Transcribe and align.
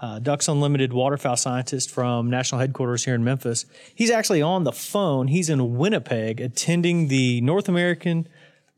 uh, 0.00 0.18
Ducks 0.18 0.48
Unlimited 0.48 0.92
waterfowl 0.92 1.36
scientist 1.36 1.90
from 1.90 2.30
national 2.30 2.60
headquarters 2.60 3.04
here 3.04 3.14
in 3.14 3.22
Memphis. 3.22 3.66
He's 3.94 4.10
actually 4.10 4.42
on 4.42 4.64
the 4.64 4.72
phone. 4.72 5.28
He's 5.28 5.50
in 5.50 5.76
Winnipeg 5.76 6.40
attending 6.40 7.08
the 7.08 7.40
North 7.42 7.68
American 7.68 8.26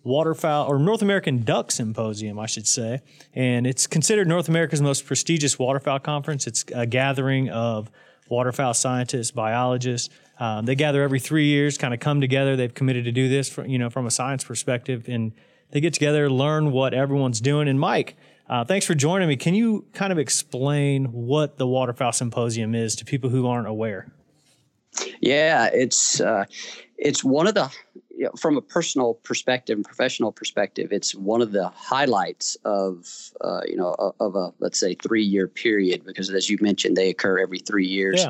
waterfowl 0.04 0.66
or 0.68 0.80
North 0.80 1.00
American 1.00 1.44
Duck 1.44 1.70
Symposium, 1.70 2.38
I 2.38 2.46
should 2.46 2.66
say. 2.66 3.02
And 3.34 3.66
it's 3.68 3.86
considered 3.86 4.26
North 4.26 4.48
America's 4.48 4.82
most 4.82 5.06
prestigious 5.06 5.58
waterfowl 5.58 6.00
conference. 6.00 6.48
It's 6.48 6.64
a 6.74 6.86
gathering 6.86 7.48
of 7.50 7.88
waterfowl 8.28 8.74
scientists, 8.74 9.30
biologists. 9.30 10.12
Um, 10.40 10.64
they 10.64 10.74
gather 10.74 11.02
every 11.02 11.20
three 11.20 11.46
years, 11.46 11.78
kind 11.78 11.94
of 11.94 12.00
come 12.00 12.20
together. 12.20 12.56
They've 12.56 12.74
committed 12.74 13.04
to 13.04 13.12
do 13.12 13.28
this, 13.28 13.48
for, 13.48 13.64
you 13.64 13.78
know, 13.78 13.90
from 13.90 14.06
a 14.06 14.10
science 14.10 14.42
perspective, 14.42 15.08
and 15.08 15.32
they 15.70 15.80
get 15.80 15.94
together, 15.94 16.28
learn 16.28 16.72
what 16.72 16.94
everyone's 16.94 17.40
doing. 17.40 17.68
And 17.68 17.78
Mike, 17.78 18.16
uh, 18.52 18.62
thanks 18.62 18.84
for 18.84 18.94
joining 18.94 19.28
me. 19.28 19.34
Can 19.34 19.54
you 19.54 19.86
kind 19.94 20.12
of 20.12 20.18
explain 20.18 21.06
what 21.06 21.56
the 21.56 21.66
Waterfowl 21.66 22.12
Symposium 22.12 22.74
is 22.74 22.94
to 22.96 23.04
people 23.06 23.30
who 23.30 23.46
aren't 23.46 23.66
aware? 23.66 24.12
Yeah, 25.22 25.70
it's 25.72 26.20
uh, 26.20 26.44
it's 26.98 27.24
one 27.24 27.46
of 27.46 27.54
the 27.54 27.74
you 28.14 28.24
know, 28.24 28.32
from 28.38 28.58
a 28.58 28.60
personal 28.60 29.14
perspective 29.14 29.78
and 29.78 29.84
professional 29.86 30.32
perspective, 30.32 30.92
it's 30.92 31.14
one 31.14 31.40
of 31.40 31.52
the 31.52 31.68
highlights 31.68 32.58
of 32.66 33.08
uh, 33.40 33.62
you 33.66 33.76
know 33.76 34.12
of 34.20 34.36
a 34.36 34.52
let's 34.58 34.78
say 34.78 34.96
three 34.96 35.24
year 35.24 35.48
period 35.48 36.04
because 36.04 36.28
as 36.28 36.50
you 36.50 36.58
mentioned, 36.60 36.94
they 36.94 37.08
occur 37.08 37.38
every 37.38 37.58
three 37.58 37.86
years, 37.86 38.22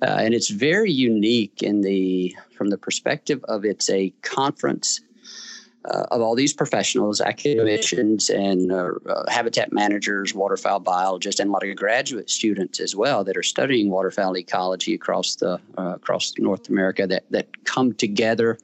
yeah. 0.00 0.08
uh, 0.08 0.16
and 0.16 0.32
it's 0.32 0.48
very 0.48 0.90
unique 0.90 1.62
in 1.62 1.82
the 1.82 2.34
from 2.56 2.70
the 2.70 2.78
perspective 2.78 3.44
of 3.44 3.66
it's 3.66 3.90
a 3.90 4.08
conference 4.22 5.02
uh, 5.86 6.06
of 6.10 6.20
all 6.20 6.34
these 6.34 6.52
professionals, 6.52 7.20
academicians, 7.20 8.30
and 8.30 8.72
uh, 8.72 8.90
uh, 9.08 9.30
habitat 9.30 9.72
managers, 9.72 10.34
waterfowl 10.34 10.80
biologists, 10.80 11.40
and 11.40 11.50
a 11.50 11.52
lot 11.52 11.66
of 11.66 11.76
graduate 11.76 12.28
students 12.28 12.80
as 12.80 12.96
well 12.96 13.22
that 13.24 13.36
are 13.36 13.42
studying 13.42 13.90
waterfowl 13.90 14.36
ecology 14.36 14.94
across 14.94 15.36
the 15.36 15.60
uh, 15.78 15.94
across 15.94 16.34
North 16.38 16.68
America 16.68 17.06
that 17.06 17.24
that 17.30 17.64
come 17.64 17.92
together 17.92 18.58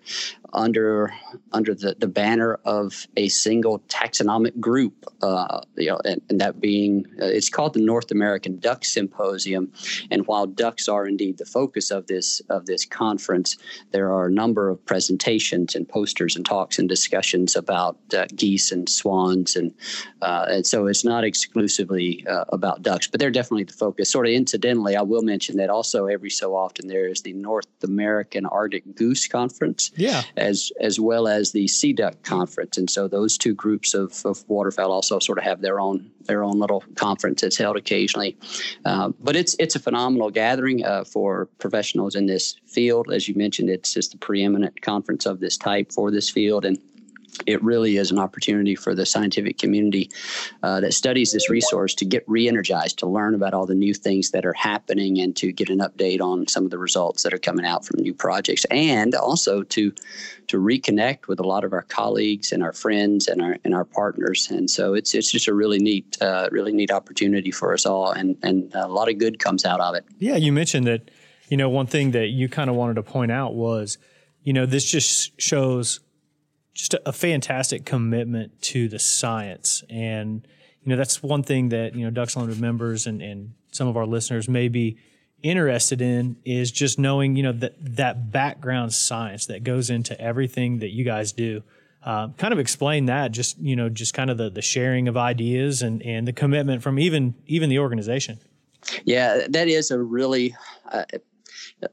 under 0.55 1.13
under 1.53 1.75
the, 1.75 1.95
the 1.99 2.07
banner 2.07 2.59
of 2.65 3.07
a 3.17 3.29
single 3.29 3.79
taxonomic 3.89 4.59
group, 4.61 5.07
uh, 5.23 5.61
you 5.77 5.87
know, 5.87 6.01
and, 6.05 6.21
and 6.29 6.41
that 6.41 6.61
being 6.61 7.07
uh, 7.21 7.27
it's 7.27 7.49
called 7.49 7.75
the 7.75 7.81
North 7.81 8.11
American 8.11 8.59
Duck 8.59 8.85
Symposium. 8.85 9.73
And 10.11 10.27
while 10.27 10.47
ducks 10.47 10.89
are 10.89 11.07
indeed 11.07 11.39
the 11.39 11.47
focus 11.47 11.91
of 11.91 12.07
this 12.09 12.41
of 12.51 12.67
this 12.67 12.85
conference, 12.85 13.57
there 13.93 14.13
are 14.13 14.27
a 14.27 14.31
number 14.31 14.69
of 14.69 14.85
presentations 14.85 15.75
and 15.75 15.89
posters 15.89 16.37
and 16.37 16.45
talks 16.45 16.79
and 16.79 16.89
discussions 16.89 17.12
about 17.57 17.99
uh, 18.15 18.27
geese 18.35 18.73
and 18.73 18.89
swans, 18.89 19.57
and 19.57 19.73
uh, 20.21 20.47
and 20.49 20.67
so 20.67 20.87
it's 20.87 21.05
not 21.05 21.25
exclusively 21.25 22.27
uh, 22.27 22.45
about 22.49 22.83
ducks, 22.83 23.07
but 23.07 23.21
they're 23.21 23.31
definitely 23.31 23.65
the 23.65 23.73
focus. 23.73 24.11
Sort 24.11 24.27
of 24.27 24.33
incidentally, 24.33 24.97
I 24.97 25.03
will 25.03 25.23
mention 25.23 25.57
that 25.59 25.71
also 25.71 26.07
every 26.07 26.31
so 26.31 26.55
often 26.55 26.89
there 26.89 27.07
is 27.07 27.23
the 27.23 27.33
North 27.33 27.67
American 27.83 28.47
Arctic 28.47 28.95
Goose 28.95 29.27
Conference. 29.27 29.91
Yeah 29.97 30.23
as 30.37 30.73
as 30.81 30.99
well 31.01 31.29
as 31.29 31.53
the 31.53 31.69
Sea 31.69 31.93
Duck 31.93 32.23
Conference. 32.23 32.77
And 32.77 32.91
so 32.91 33.09
those 33.09 33.39
two 33.39 33.55
groups 33.55 33.95
of, 33.95 34.25
of 34.25 34.45
waterfowl 34.49 34.93
also 34.93 35.19
sort 35.19 35.39
of 35.39 35.45
have 35.45 35.61
their 35.61 35.81
own 35.81 36.11
their 36.25 36.45
own 36.45 36.59
little 36.59 36.85
conference 36.95 37.41
that's 37.41 37.57
held 37.57 37.77
occasionally. 37.77 38.37
Uh, 38.85 39.11
but 39.21 39.37
it's 39.37 39.57
it's 39.59 39.77
a 39.77 39.81
phenomenal 39.81 40.31
gathering 40.31 40.85
uh, 40.85 41.05
for 41.05 41.47
professionals 41.59 42.15
in 42.15 42.27
this 42.27 42.57
field. 42.67 43.13
As 43.13 43.29
you 43.29 43.35
mentioned, 43.35 43.71
it's 43.71 43.93
just 43.93 44.13
the 44.13 44.19
preeminent 44.19 44.81
conference 44.83 45.27
of 45.27 45.41
this 45.41 45.57
type 45.57 45.93
for 45.93 46.11
this 46.11 46.29
field, 46.31 46.65
and 46.65 46.79
it 47.47 47.63
really 47.63 47.97
is 47.97 48.11
an 48.11 48.19
opportunity 48.19 48.75
for 48.75 48.95
the 48.95 49.07
scientific 49.07 49.59
community 49.59 50.11
uh, 50.63 50.81
that 50.81 50.93
studies 50.93 51.33
this 51.33 51.49
resource 51.49 51.95
to 51.95 52.05
get 52.05 52.25
re-energized 52.27 52.99
to 52.99 53.07
learn 53.07 53.35
about 53.35 53.55
all 53.55 53.67
the 53.67 53.75
new 53.75 53.95
things 53.95 54.31
that 54.31 54.45
are 54.45 54.53
happening 54.53 55.19
and 55.19 55.37
to 55.37 55.53
get 55.53 55.71
an 55.71 55.79
update 55.79 56.21
on 56.21 56.47
some 56.47 56.65
of 56.65 56.71
the 56.71 56.79
results 56.79 57.23
that 57.23 57.33
are 57.33 57.39
coming 57.39 57.65
out 57.65 57.85
from 57.85 58.01
new 58.01 58.15
projects. 58.15 58.65
And 58.67 59.15
also 59.15 59.63
to 59.63 59.93
to 60.49 60.59
reconnect 60.59 61.29
with 61.29 61.41
a 61.41 61.45
lot 61.45 61.65
of 61.65 61.73
our 61.73 61.83
colleagues 61.83 62.53
and 62.53 62.63
our 62.63 62.73
friends 62.73 63.29
and 63.29 63.41
our 63.41 63.57
and 63.65 63.75
our 63.75 63.85
partners. 63.85 64.51
And 64.51 64.71
so 64.71 64.95
it's 64.95 65.15
it's 65.15 65.31
just 65.31 65.49
a 65.49 65.55
really 65.55 65.79
neat 65.79 66.21
uh, 66.21 66.49
really 66.51 66.73
neat 66.73 66.91
opportunity 66.91 67.51
for 67.51 67.73
us 67.73 67.87
all 67.87 68.11
and 68.11 68.37
and 68.43 68.71
a 68.75 68.89
lot 68.89 69.09
of 69.09 69.19
good 69.19 69.39
comes 69.39 69.65
out 69.65 69.81
of 69.81 69.95
it. 69.95 70.05
Yeah 70.19 70.37
you 70.37 70.53
mentioned 70.53 70.87
that 70.87 71.11
you 71.49 71.57
know 71.57 71.69
one 71.69 71.87
thing 71.87 72.13
that 72.13 72.29
you 72.29 72.49
kind 72.49 72.71
of 72.71 72.77
wanted 72.77 72.95
to 72.95 73.03
point 73.03 73.33
out 73.33 73.55
was 73.55 73.99
you 74.43 74.53
know 74.53 74.67
this 74.67 74.85
just 74.85 75.41
shows 75.41 76.01
just 76.75 76.95
a, 76.95 77.09
a, 77.09 77.13
fantastic 77.13 77.85
commitment 77.85 78.61
to 78.63 78.89
the 78.89 78.99
science. 78.99 79.83
And, 79.91 80.47
you 80.83 80.91
know, 80.91 80.97
that's 80.97 81.23
one 81.23 81.43
thing 81.43 81.69
that, 81.71 81.95
you 81.95 82.05
know, 82.05 82.11
Ducks 82.11 82.35
Unlimited 82.35 82.61
members 82.61 83.07
and, 83.07 83.23
and 83.23 83.55
some 83.73 83.89
of 83.89 83.97
our 83.97 84.07
listeners 84.07 84.49
may 84.49 84.69
be 84.69 84.99
interested 85.43 86.01
in 86.01 86.37
is 86.45 86.71
just 86.71 86.99
knowing, 86.99 87.37
you 87.37 87.43
know, 87.43 87.53
that, 87.53 87.75
that 87.97 88.31
background 88.31 88.93
science 88.95 89.47
that 89.47 89.65
goes 89.65 89.91
into 89.91 90.19
everything 90.21 90.79
that 90.79 90.91
you 90.91 91.05
guys 91.05 91.33
do. 91.33 91.63
Uh, 92.05 92.29
kind 92.37 92.53
of 92.53 92.59
explain 92.59 93.07
that, 93.07 93.31
just, 93.31 93.59
you 93.59 93.77
know, 93.77 93.89
just 93.89 94.13
kind 94.13 94.29
of 94.29 94.37
the, 94.37 94.51
the 94.51 94.63
sharing 94.63 95.07
of 95.07 95.17
ideas 95.17 95.83
and, 95.83 96.03
and 96.03 96.27
the 96.27 96.33
commitment 96.33 96.83
from 96.83 96.99
even, 96.99 97.35
even 97.47 97.69
the 97.69 97.79
organization. 97.79 98.41
Yeah, 99.05 99.47
that 99.49 99.69
is 99.69 99.93
a 99.93 100.01
really, 100.01 100.57
uh, 100.91 101.05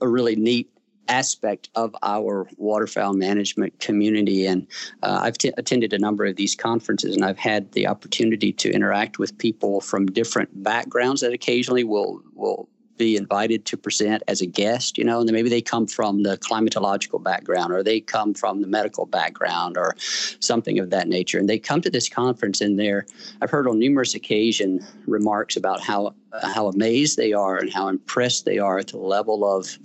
a 0.01 0.07
really 0.07 0.35
neat 0.35 0.71
aspect 1.09 1.69
of 1.75 1.95
our 2.03 2.47
waterfowl 2.57 3.13
management 3.13 3.79
community. 3.79 4.45
And 4.45 4.67
uh, 5.03 5.19
I've 5.23 5.37
t- 5.37 5.53
attended 5.57 5.91
a 5.93 5.99
number 5.99 6.25
of 6.25 6.35
these 6.35 6.55
conferences, 6.55 7.15
and 7.15 7.25
I've 7.25 7.39
had 7.39 7.71
the 7.73 7.87
opportunity 7.87 8.53
to 8.53 8.71
interact 8.71 9.19
with 9.19 9.37
people 9.37 9.81
from 9.81 10.05
different 10.05 10.63
backgrounds 10.63 11.21
that 11.21 11.33
occasionally 11.33 11.83
will 11.83 12.21
will 12.33 12.69
be 12.99 13.15
invited 13.15 13.65
to 13.65 13.77
present 13.77 14.21
as 14.27 14.41
a 14.41 14.45
guest, 14.45 14.97
you 14.97 15.03
know, 15.03 15.19
and 15.19 15.27
then 15.27 15.33
maybe 15.33 15.49
they 15.49 15.61
come 15.61 15.87
from 15.87 16.21
the 16.21 16.37
climatological 16.37 17.23
background 17.23 17.73
or 17.73 17.81
they 17.81 17.99
come 17.99 18.35
from 18.35 18.61
the 18.61 18.67
medical 18.67 19.07
background 19.07 19.77
or 19.77 19.95
something 19.97 20.77
of 20.77 20.91
that 20.91 21.07
nature. 21.07 21.39
And 21.39 21.49
they 21.49 21.57
come 21.57 21.81
to 21.81 21.89
this 21.89 22.09
conference 22.09 22.61
and 22.61 22.77
they're, 22.77 23.07
I've 23.41 23.49
heard 23.49 23.67
on 23.67 23.79
numerous 23.79 24.13
occasions 24.13 24.85
remarks 25.07 25.55
about 25.57 25.81
how 25.81 26.13
how 26.43 26.67
amazed 26.67 27.17
they 27.17 27.33
are 27.33 27.57
and 27.57 27.73
how 27.73 27.87
impressed 27.87 28.45
they 28.45 28.59
are 28.59 28.77
at 28.77 28.89
the 28.89 28.97
level 28.97 29.43
of 29.43 29.79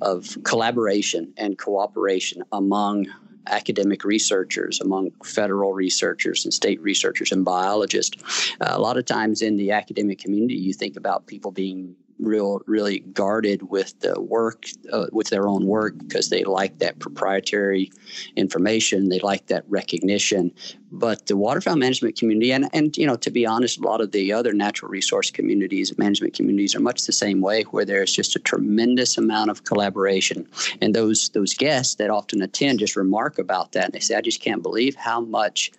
of 0.00 0.38
collaboration 0.42 1.34
and 1.36 1.58
cooperation 1.58 2.42
among 2.52 3.06
academic 3.48 4.04
researchers, 4.04 4.80
among 4.80 5.10
federal 5.24 5.74
researchers 5.74 6.44
and 6.44 6.54
state 6.54 6.80
researchers 6.80 7.32
and 7.32 7.44
biologists. 7.44 8.16
Uh, 8.60 8.70
a 8.70 8.80
lot 8.80 8.96
of 8.96 9.04
times 9.04 9.42
in 9.42 9.56
the 9.56 9.70
academic 9.72 10.18
community, 10.18 10.54
you 10.54 10.72
think 10.72 10.96
about 10.96 11.26
people 11.26 11.50
being 11.50 11.94
real 12.22 12.60
really 12.66 13.00
guarded 13.00 13.70
with 13.70 13.98
the 14.00 14.20
work 14.20 14.66
uh, 14.92 15.06
with 15.12 15.28
their 15.28 15.48
own 15.48 15.66
work 15.66 15.98
because 15.98 16.28
they 16.28 16.44
like 16.44 16.78
that 16.78 16.98
proprietary 16.98 17.90
information 18.36 19.08
they 19.08 19.18
like 19.20 19.46
that 19.46 19.64
recognition. 19.68 20.52
But 20.90 21.26
the 21.26 21.36
waterfowl 21.36 21.76
management 21.76 22.16
community 22.16 22.52
and 22.52 22.68
and 22.72 22.96
you 22.96 23.06
know 23.06 23.16
to 23.16 23.30
be 23.30 23.46
honest 23.46 23.78
a 23.78 23.82
lot 23.82 24.00
of 24.00 24.12
the 24.12 24.32
other 24.32 24.52
natural 24.52 24.90
resource 24.90 25.30
communities 25.30 25.96
management 25.98 26.34
communities 26.34 26.74
are 26.74 26.80
much 26.80 27.06
the 27.06 27.12
same 27.12 27.40
way 27.40 27.62
where 27.64 27.84
there's 27.84 28.12
just 28.12 28.36
a 28.36 28.38
tremendous 28.38 29.18
amount 29.18 29.50
of 29.50 29.64
collaboration. 29.64 30.46
And 30.80 30.94
those 30.94 31.30
those 31.30 31.54
guests 31.54 31.96
that 31.96 32.10
often 32.10 32.42
attend 32.42 32.78
just 32.78 32.96
remark 32.96 33.38
about 33.38 33.72
that 33.72 33.86
and 33.86 33.94
they 33.94 34.00
say 34.00 34.14
i 34.14 34.20
just 34.20 34.40
can't 34.40 34.62
believe 34.62 34.94
how 34.94 35.20
much 35.20 35.72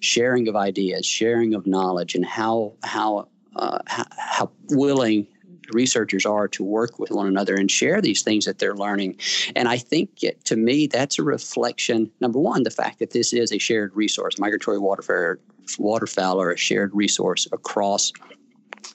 sharing 0.00 0.48
of 0.48 0.56
ideas 0.56 1.06
sharing 1.06 1.54
of 1.54 1.66
knowledge 1.66 2.14
and 2.14 2.24
how 2.24 2.72
how 2.82 3.26
uh, 3.56 3.78
how, 3.86 4.04
how 4.18 4.50
willing 4.68 5.26
researchers 5.72 6.26
are 6.26 6.48
to 6.48 6.64
work 6.64 6.98
with 6.98 7.10
one 7.10 7.26
another 7.26 7.54
and 7.54 7.70
share 7.70 8.00
these 8.00 8.22
things 8.22 8.44
that 8.44 8.58
they're 8.58 8.74
learning. 8.74 9.18
And 9.54 9.68
I 9.68 9.78
think 9.78 10.22
it, 10.22 10.44
to 10.46 10.56
me, 10.56 10.86
that's 10.86 11.18
a 11.18 11.22
reflection, 11.22 12.10
number 12.20 12.38
one, 12.38 12.62
the 12.62 12.70
fact 12.70 12.98
that 12.98 13.10
this 13.10 13.32
is 13.32 13.52
a 13.52 13.58
shared 13.58 13.94
resource. 13.94 14.38
Migratory 14.38 14.78
waterfowl, 14.78 15.36
waterfowl 15.78 16.40
are 16.40 16.50
a 16.50 16.56
shared 16.56 16.94
resource 16.94 17.46
across 17.52 18.12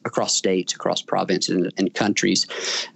across 0.05 0.35
states, 0.35 0.73
across 0.73 1.01
provinces 1.01 1.55
and, 1.55 1.73
and 1.77 1.93
countries. 1.93 2.47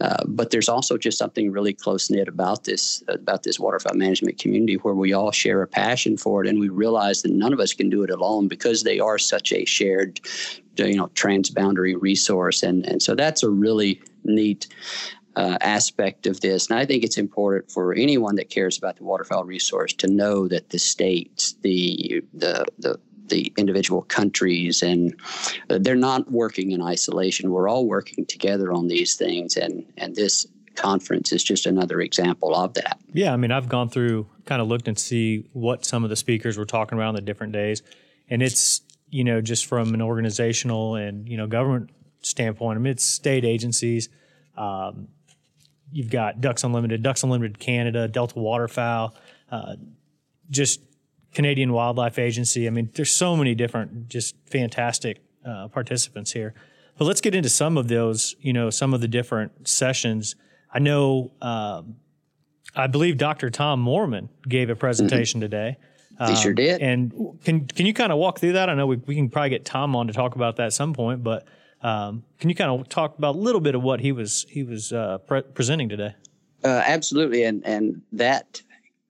Uh, 0.01 0.23
but 0.27 0.51
there's 0.51 0.69
also 0.69 0.97
just 0.97 1.17
something 1.17 1.51
really 1.51 1.73
close 1.73 2.09
knit 2.09 2.27
about 2.27 2.63
this 2.63 3.03
about 3.07 3.43
this 3.43 3.59
waterfowl 3.59 3.95
management 3.95 4.39
community 4.39 4.75
where 4.75 4.95
we 4.95 5.13
all 5.13 5.31
share 5.31 5.61
a 5.61 5.67
passion 5.67 6.17
for 6.17 6.43
it, 6.43 6.49
and 6.49 6.59
we 6.59 6.69
realize 6.69 7.21
that 7.21 7.31
none 7.31 7.53
of 7.53 7.59
us 7.59 7.73
can 7.73 7.89
do 7.89 8.03
it 8.03 8.09
alone 8.09 8.47
because 8.47 8.83
they 8.83 8.99
are 8.99 9.17
such 9.17 9.51
a 9.51 9.65
shared, 9.65 10.19
you 10.77 10.95
know, 10.95 11.07
transboundary 11.07 11.95
resource. 11.99 12.63
And 12.63 12.85
and 12.85 13.01
so 13.01 13.15
that's 13.15 13.43
a 13.43 13.49
really 13.49 14.01
neat 14.23 14.67
uh, 15.35 15.57
aspect 15.61 16.27
of 16.27 16.41
this. 16.41 16.69
And 16.69 16.79
I 16.79 16.85
think 16.85 17.03
it's 17.03 17.17
important 17.17 17.69
for 17.69 17.93
anyone 17.93 18.35
that 18.35 18.49
cares 18.49 18.77
about 18.77 18.97
the 18.97 19.03
waterfowl 19.03 19.43
resource 19.43 19.93
to 19.95 20.07
know 20.07 20.47
that 20.47 20.69
the 20.69 20.79
states, 20.79 21.55
the 21.61 22.23
the 22.33 22.65
the 22.79 22.99
the 23.27 23.51
individual 23.57 24.04
countries 24.04 24.83
and 24.83 25.16
uh, 25.69 25.77
they're 25.80 25.95
not 25.95 26.31
working 26.31 26.72
in 26.72 26.81
isolation. 26.81 27.51
We're 27.51 27.69
all 27.69 27.86
working 27.86 28.25
together 28.25 28.72
on 28.72 28.88
these 28.88 29.16
things 29.16 29.57
and 29.57 29.86
and 29.98 30.16
this 30.16 30.48
conference 30.75 31.31
is 31.31 31.44
just 31.44 31.66
another 31.66 32.01
example 32.01 32.54
of 32.54 32.74
that. 32.74 33.00
Yeah 33.13 33.31
i 33.31 33.38
mean 33.38 33.50
i've 33.50 33.69
gone 33.69 33.88
through 33.88 34.27
kind 34.45 34.62
of 34.62 34.68
looked 34.68 34.89
and 34.89 35.00
see 35.00 35.48
what 35.54 35.86
some 35.86 36.04
of 36.04 36.10
the 36.10 36.18
speakers 36.18 36.57
were 36.57 36.66
talking 36.66 36.98
about 36.98 37.07
on 37.07 37.16
the 37.16 37.22
different 37.22 37.54
days 37.54 37.81
and 38.30 38.44
it's 38.44 38.81
you 39.10 39.24
know 39.24 39.39
just 39.39 39.68
from 39.68 39.94
an 39.94 40.01
organizational 40.01 40.95
and 40.95 41.30
you 41.30 41.38
know 41.38 41.48
government 41.48 41.92
standpoint 42.24 42.77
i 42.77 42.81
mean 42.81 42.92
it's 42.92 43.06
state 43.06 43.45
agencies 43.45 44.10
um, 44.57 45.07
you've 45.92 46.10
got 46.10 46.42
Ducks 46.42 46.63
Unlimited, 46.63 47.04
Ducks 47.04 47.24
Unlimited 47.24 47.60
Canada, 47.60 48.07
Delta 48.07 48.39
Waterfowl, 48.39 49.16
uh, 49.51 49.75
just 50.50 50.81
Canadian 51.35 51.73
Wildlife 51.73 52.17
Agency. 52.17 52.65
I 52.65 52.71
mean, 52.71 52.89
there's 52.95 53.11
so 53.11 53.35
many 53.35 53.53
different, 53.53 54.07
just 54.09 54.35
fantastic 54.49 55.21
uh, 55.45 55.67
participants 55.67 56.31
here. 56.31 56.55
But 56.97 57.05
let's 57.05 57.21
get 57.21 57.35
into 57.35 57.49
some 57.49 57.77
of 57.77 57.89
those, 57.89 58.35
you 58.39 58.53
know, 58.53 58.69
some 58.69 58.93
of 58.93 59.01
the 59.01 59.07
different 59.07 59.67
sessions. 59.67 60.35
I 60.73 60.79
know, 60.79 61.33
um, 61.41 61.97
I 62.75 62.87
believe 62.87 63.17
Dr. 63.17 63.49
Tom 63.49 63.85
Moorman 63.85 64.29
gave 64.47 64.69
a 64.69 64.75
presentation 64.75 65.39
mm-hmm. 65.39 65.51
today. 65.51 65.77
Um, 66.17 66.29
he 66.29 66.41
sure 66.41 66.51
um, 66.51 66.55
did. 66.55 66.81
And 66.81 67.39
can 67.43 67.67
can 67.67 67.85
you 67.85 67.93
kind 67.93 68.13
of 68.13 68.17
walk 68.17 68.39
through 68.39 68.53
that? 68.53 68.69
I 68.69 68.73
know 68.73 68.88
we, 68.88 68.95
we 68.95 69.15
can 69.15 69.29
probably 69.29 69.49
get 69.49 69.65
Tom 69.65 69.95
on 69.97 70.07
to 70.07 70.13
talk 70.13 70.35
about 70.35 70.55
that 70.55 70.67
at 70.67 70.73
some 70.73 70.93
point, 70.93 71.23
but 71.23 71.45
um, 71.81 72.23
can 72.39 72.49
you 72.49 72.55
kind 72.55 72.71
of 72.71 72.88
talk 72.88 73.17
about 73.17 73.35
a 73.35 73.38
little 73.38 73.59
bit 73.59 73.75
of 73.75 73.83
what 73.83 73.99
he 73.99 74.13
was 74.13 74.45
he 74.49 74.63
was 74.63 74.93
uh, 74.93 75.17
pre- 75.27 75.41
presenting 75.41 75.89
today? 75.89 76.15
Uh, 76.63 76.81
absolutely, 76.85 77.43
and 77.43 77.65
and 77.65 78.01
that 78.13 78.61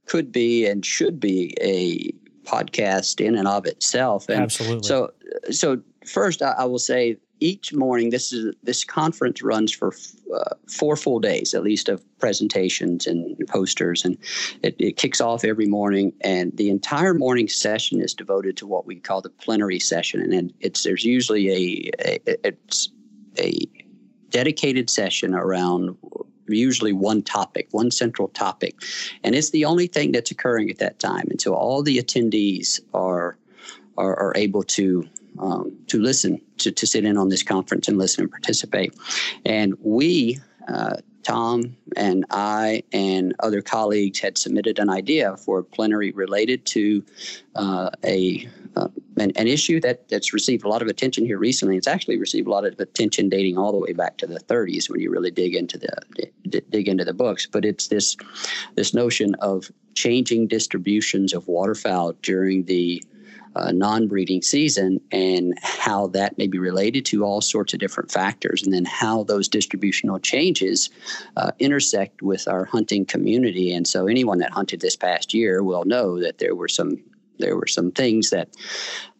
could 0.06 0.32
be 0.32 0.66
and 0.66 0.86
should 0.86 1.20
be 1.20 1.56
a 1.62 2.14
podcast 2.48 3.20
in 3.26 3.36
and 3.36 3.48
of 3.48 3.66
itself. 3.66 4.30
And 4.30 4.44
absolutely. 4.44 4.88
So 4.88 5.12
so 5.52 5.82
first, 6.06 6.42
I, 6.42 6.52
I 6.52 6.66
will 6.66 6.80
say 6.80 7.18
each 7.40 7.74
morning 7.74 8.10
this 8.10 8.32
is 8.32 8.56
this 8.64 8.84
conference 8.84 9.42
runs 9.42 9.72
for 9.72 9.94
uh, 10.34 10.56
four 10.68 10.96
full 10.96 11.20
days 11.20 11.54
at 11.54 11.64
least 11.64 11.90
of 11.90 12.02
presentations 12.18 13.06
and 13.06 13.38
posters 13.48 14.06
and 14.06 14.18
it, 14.64 14.76
it, 14.80 14.98
kicks 14.98 15.20
off 15.20 15.44
every 15.44 15.66
morning 15.66 16.14
and 16.22 16.56
the 16.56 16.70
entire 16.70 17.14
morning 17.14 17.48
session 17.48 18.02
is 18.02 18.14
devoted 18.14 18.56
to 18.56 18.66
what 18.66 18.86
we 18.86 18.96
call 18.96 19.22
the 19.22 19.30
plenary 19.30 19.80
session 19.80 20.32
and 20.32 20.54
it's 20.62 20.84
there's 20.84 21.04
usually 21.04 21.50
a, 21.50 21.92
a 22.08 22.48
it's 22.48 22.90
a 23.38 23.60
dedicated 24.30 24.90
session 24.90 25.34
around 25.34 25.96
usually 26.48 26.94
one 26.94 27.22
topic, 27.22 27.68
one 27.72 27.92
central 27.92 28.28
topic. 28.30 28.76
And 29.24 29.36
it's 29.36 29.52
the 29.52 29.66
only 29.66 29.88
thing 29.88 30.12
that's 30.12 30.32
occurring 30.32 30.70
at 30.70 30.80
that 30.80 31.00
time. 31.00 31.28
And 31.30 31.42
so 31.42 31.54
all 31.54 31.82
the 31.84 31.98
attendees 31.98 32.80
are 32.94 33.38
are, 33.98 34.16
are 34.20 34.34
able 34.36 34.64
to 34.64 35.08
um, 35.40 35.78
to 35.88 36.00
listen, 36.02 36.42
to, 36.58 36.72
to 36.72 36.88
sit 36.88 37.06
in 37.06 37.18
on 37.18 37.30
this 37.30 37.44
conference 37.44 37.88
and 37.88 37.98
listen 37.98 38.24
and 38.24 38.32
participate. 38.32 38.94
And 39.46 39.76
we, 39.82 40.40
uh, 40.68 40.98
Tom 41.24 41.76
and 41.96 42.26
I 42.30 42.84
and 42.94 43.36
other 43.40 43.62
colleagues 43.62 44.20
had 44.20 44.38
submitted 44.38 44.80
an 44.80 44.90
idea 44.90 45.36
for 45.38 45.60
a 45.60 45.64
plenary 45.64 46.12
related 46.12 46.66
to 46.68 47.04
uh, 47.56 47.90
a 48.04 48.48
uh, 48.76 48.90
an, 49.18 49.32
an, 49.36 49.48
issue 49.48 49.80
that, 49.82 50.08
that's 50.10 50.34
received 50.34 50.66
a 50.66 50.68
lot 50.68 50.82
of 50.82 50.88
attention 50.88 51.26
here 51.26 51.38
recently. 51.38 51.78
It's 51.78 51.88
actually 51.88 52.18
received 52.18 52.48
a 52.48 52.52
lot 52.52 52.66
of 52.66 52.80
attention 52.80 53.30
dating 53.30 53.58
all 53.58 53.72
the 53.72 53.78
way 53.78 53.94
back 53.94 54.18
to 54.18 54.28
the 54.28 54.40
30s 54.40 54.90
when 54.90 55.00
you 55.00 55.10
really 55.10 55.32
dig 55.32 55.56
into 55.56 55.78
the 55.78 55.96
d- 56.48 56.62
dig 56.70 56.88
into 56.88 57.06
the 57.06 57.14
books. 57.14 57.46
But 57.46 57.66
it's 57.66 57.88
this 57.88 58.18
this 58.76 58.94
notion 58.94 59.36
of 59.36 59.72
changing 59.94 60.48
distributions 60.48 61.34
of 61.34 61.48
waterfowl 61.48 62.14
during 62.22 62.66
the 62.66 63.04
uh, 63.56 63.72
non-breeding 63.72 64.42
season 64.42 65.00
and 65.12 65.58
how 65.62 66.08
that 66.08 66.38
may 66.38 66.48
be 66.48 66.60
related 66.60 67.06
to 67.06 67.24
all 67.24 67.40
sorts 67.40 67.74
of 67.74 67.80
different 67.80 68.12
factors 68.12 68.62
and 68.62 68.74
then 68.74 68.86
how 68.86 69.24
those 69.24 69.48
distributional 69.48 70.20
changes 70.20 70.90
uh, 71.38 71.52
intersect 71.60 72.22
with 72.22 72.48
our 72.48 72.66
hunting 72.66 73.06
community 73.06 73.74
and 73.74 73.88
so 73.88 74.08
anyone 74.08 74.40
that 74.40 74.52
hunted 74.52 74.82
this 74.82 74.98
past 74.98 75.34
year 75.34 75.64
will 75.64 75.86
know 75.86 76.20
that 76.20 76.38
there 76.40 76.54
were 76.54 76.68
some 76.68 77.02
there 77.40 77.56
were 77.56 77.68
some 77.68 77.92
things 77.92 78.30
that 78.30 78.50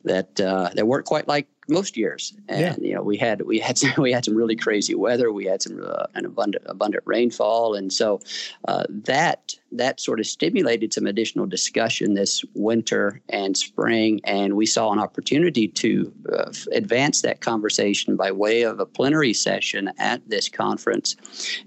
that 0.06 0.40
uh, 0.40 0.70
that 0.76 0.88
weren't 0.88 1.06
quite 1.06 1.28
like 1.28 1.48
most 1.68 1.98
years. 1.98 2.34
And 2.48 2.62
yeah. 2.62 2.76
you 2.80 2.94
know, 2.94 3.02
we 3.02 3.18
had 3.18 3.42
we 3.42 3.60
had 3.60 3.78
some, 3.78 3.92
we 3.98 4.12
had 4.12 4.24
some 4.24 4.36
really 4.36 4.56
crazy 4.56 4.96
weather. 4.96 5.32
We 5.32 5.46
had 5.46 5.62
some 5.62 5.82
uh, 5.84 6.06
an 6.14 6.26
abundant 6.26 6.64
abundant 6.68 7.04
rainfall, 7.06 7.76
and 7.76 7.92
so 7.92 8.22
uh, 8.68 8.86
that 8.90 9.56
that 9.72 10.00
sort 10.00 10.20
of 10.20 10.28
stimulated 10.28 10.94
some 10.94 11.06
additional 11.06 11.46
discussion 11.46 12.14
this 12.14 12.46
winter 12.54 13.22
and 13.30 13.58
spring. 13.58 14.22
And 14.24 14.56
we 14.56 14.66
saw 14.66 14.94
an 14.94 15.00
opportunity 15.00 15.68
to 15.68 16.14
uh, 16.32 16.52
advance 16.72 17.22
that 17.22 17.42
conversation 17.42 18.16
by 18.16 18.32
way 18.32 18.62
of 18.62 18.80
a 18.80 18.86
plenary 18.86 19.34
session 19.34 19.92
at 19.98 20.22
this 20.30 20.48
conference. 20.48 21.16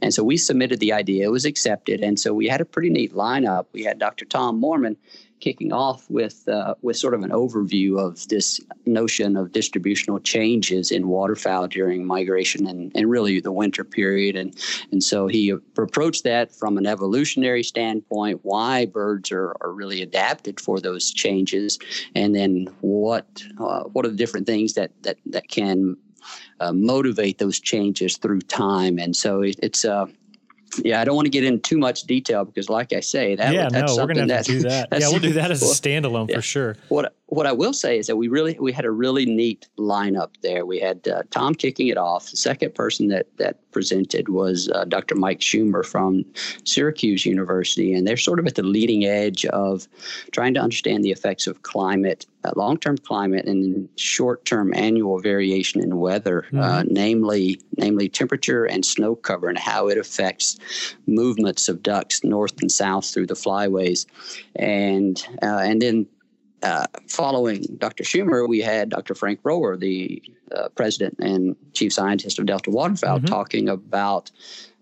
And 0.01 0.15
so 0.15 0.25
we 0.25 0.37
submitted 0.37 0.81
the 0.81 0.93
idea. 0.93 1.27
It 1.27 1.33
was 1.33 1.44
accepted, 1.44 2.01
and 2.01 2.19
so 2.19 2.33
we 2.33 2.49
had 2.49 2.61
a 2.61 2.65
pretty 2.65 2.91
neat 2.91 3.12
lineup. 3.15 3.67
We 3.73 3.83
had 3.83 3.99
Dr. 3.99 4.25
Tom 4.25 4.61
Moorman 4.61 4.97
kicking 5.40 5.73
off 5.73 6.08
with 6.11 6.46
uh, 6.49 6.75
with 6.82 6.96
sort 6.96 7.14
of 7.14 7.23
an 7.23 7.31
overview 7.31 7.99
of 7.99 8.26
this 8.29 8.61
notion 8.87 9.37
of 9.37 9.52
distributional 9.52 10.19
changes 10.20 10.90
in 10.90 11.08
waterfowl 11.08 11.69
during 11.69 12.06
migration 12.06 12.67
and, 12.67 12.93
and 12.94 13.11
really 13.11 13.40
the 13.40 13.52
winter 13.52 13.85
period. 13.85 14.37
And 14.37 14.56
and 14.93 15.02
so 15.02 15.26
he 15.26 15.50
approached 15.50 16.25
that 16.25 16.55
from 16.55 16.79
an 16.79 16.87
evolutionary 16.87 17.62
standpoint 17.62 18.40
why 18.43 18.87
birds 18.87 19.31
are, 19.32 19.56
are 19.61 19.73
really 19.73 20.02
adapted 20.02 20.61
for 20.61 20.81
those 20.81 21.12
changes 21.12 21.79
and 22.14 22.34
then 22.34 22.69
what 22.81 23.43
uh, 23.58 23.84
what 23.84 24.05
are 24.05 24.11
the 24.11 24.17
different 24.17 24.46
things 24.46 24.75
that 24.75 24.91
that 25.02 25.19
that 25.26 25.49
can 25.49 25.96
uh, 26.61 26.73
motivate 26.73 27.38
those 27.38 27.61
changes 27.61 28.17
through 28.17 28.41
time. 28.43 28.99
And 28.99 29.14
so 29.14 29.43
it, 29.43 29.56
it's 29.62 29.84
uh 29.84 30.06
yeah, 30.85 31.01
I 31.01 31.05
don't 31.05 31.17
want 31.17 31.27
to 31.27 31.31
get 31.31 31.45
into 31.45 31.61
too 31.61 31.79
much 31.79 32.03
detail 32.03 32.45
because, 32.45 32.69
like 32.69 32.93
I 32.93 33.01
say, 33.01 33.35
that 33.37 33.53
yeah, 33.53 33.69
that's 33.71 33.97
no, 33.97 34.05
we're 34.05 34.13
gonna 34.13 34.33
have 34.33 34.45
to 34.47 34.53
do 34.53 34.61
that. 34.61 34.89
yeah, 34.99 35.09
we'll 35.09 35.19
do 35.19 35.33
that 35.35 35.51
as 35.51 35.63
a 35.63 35.67
standalone 35.83 36.29
yeah. 36.29 36.37
for 36.37 36.43
sure. 36.43 36.77
What 36.89 37.15
what 37.29 37.47
I 37.47 37.53
will 37.53 37.75
say 37.75 37.99
is 37.99 38.07
that 38.07 38.17
we 38.17 38.29
really 38.29 38.57
we 38.59 38.73
had 38.73 38.87
a 38.87 38.91
really 38.91 39.27
neat 39.27 39.69
lineup 39.79 40.31
there. 40.43 40.65
We 40.65 40.81
had 40.81 41.07
uh, 41.07 41.25
Tom 41.31 41.55
kicking 41.55 41.89
it 41.89 41.99
off. 41.99 42.31
The 42.31 42.39
second 42.39 42.75
person 42.75 43.09
that 43.09 43.27
that 43.37 43.59
presented 43.71 44.31
was 44.31 44.71
uh, 44.71 44.87
Dr. 44.87 45.15
Mike 45.15 45.41
Schummer 45.41 45.85
from 45.85 46.25
Syracuse 46.65 47.27
University, 47.27 47.93
and 47.93 48.07
they're 48.07 48.17
sort 48.17 48.39
of 48.39 48.47
at 48.47 48.55
the 48.55 48.63
leading 48.63 49.05
edge 49.05 49.44
of 49.47 49.87
trying 50.32 50.55
to 50.55 50.61
understand 50.61 51.05
the 51.05 51.11
effects 51.11 51.47
of 51.47 51.63
climate, 51.63 52.25
uh, 52.44 52.53
long-term 52.56 52.97
climate, 52.99 53.44
and 53.44 53.91
short-term 53.97 54.73
annual 54.75 55.20
variation 55.20 55.82
in 55.82 55.99
weather, 55.99 56.47
uh, 56.55 56.81
mm-hmm. 56.81 56.94
namely 56.94 57.61
namely 57.77 58.08
temperature 58.08 58.65
and 58.65 58.87
snow 58.87 59.15
cover, 59.15 59.51
and 59.51 59.58
how 59.58 59.87
it 59.89 59.99
affects 59.99 60.58
movements 61.06 61.69
of 61.69 61.82
ducks 61.82 62.25
north 62.25 62.58
and 62.63 62.73
south 62.73 63.05
through 63.13 63.27
the 63.27 63.35
flyways, 63.35 64.06
and 64.56 65.27
uh, 65.43 65.58
and 65.58 65.82
then 65.82 66.06
uh, 66.62 66.86
following 67.08 67.62
Dr. 67.79 68.05
Schummer, 68.05 68.48
we 68.48 68.60
had 68.60 68.88
Dr. 68.88 69.15
Frank 69.15 69.43
Rohwer, 69.43 69.79
the 69.79 70.22
uh, 70.55 70.69
president 70.70 71.17
and 71.19 71.56
chief 71.74 71.93
scientist 71.93 72.38
of 72.38 72.46
Delta 72.46 72.70
Waterfowl, 72.70 73.19
mm-hmm. 73.19 73.27
talking 73.27 73.69
about 73.69 74.31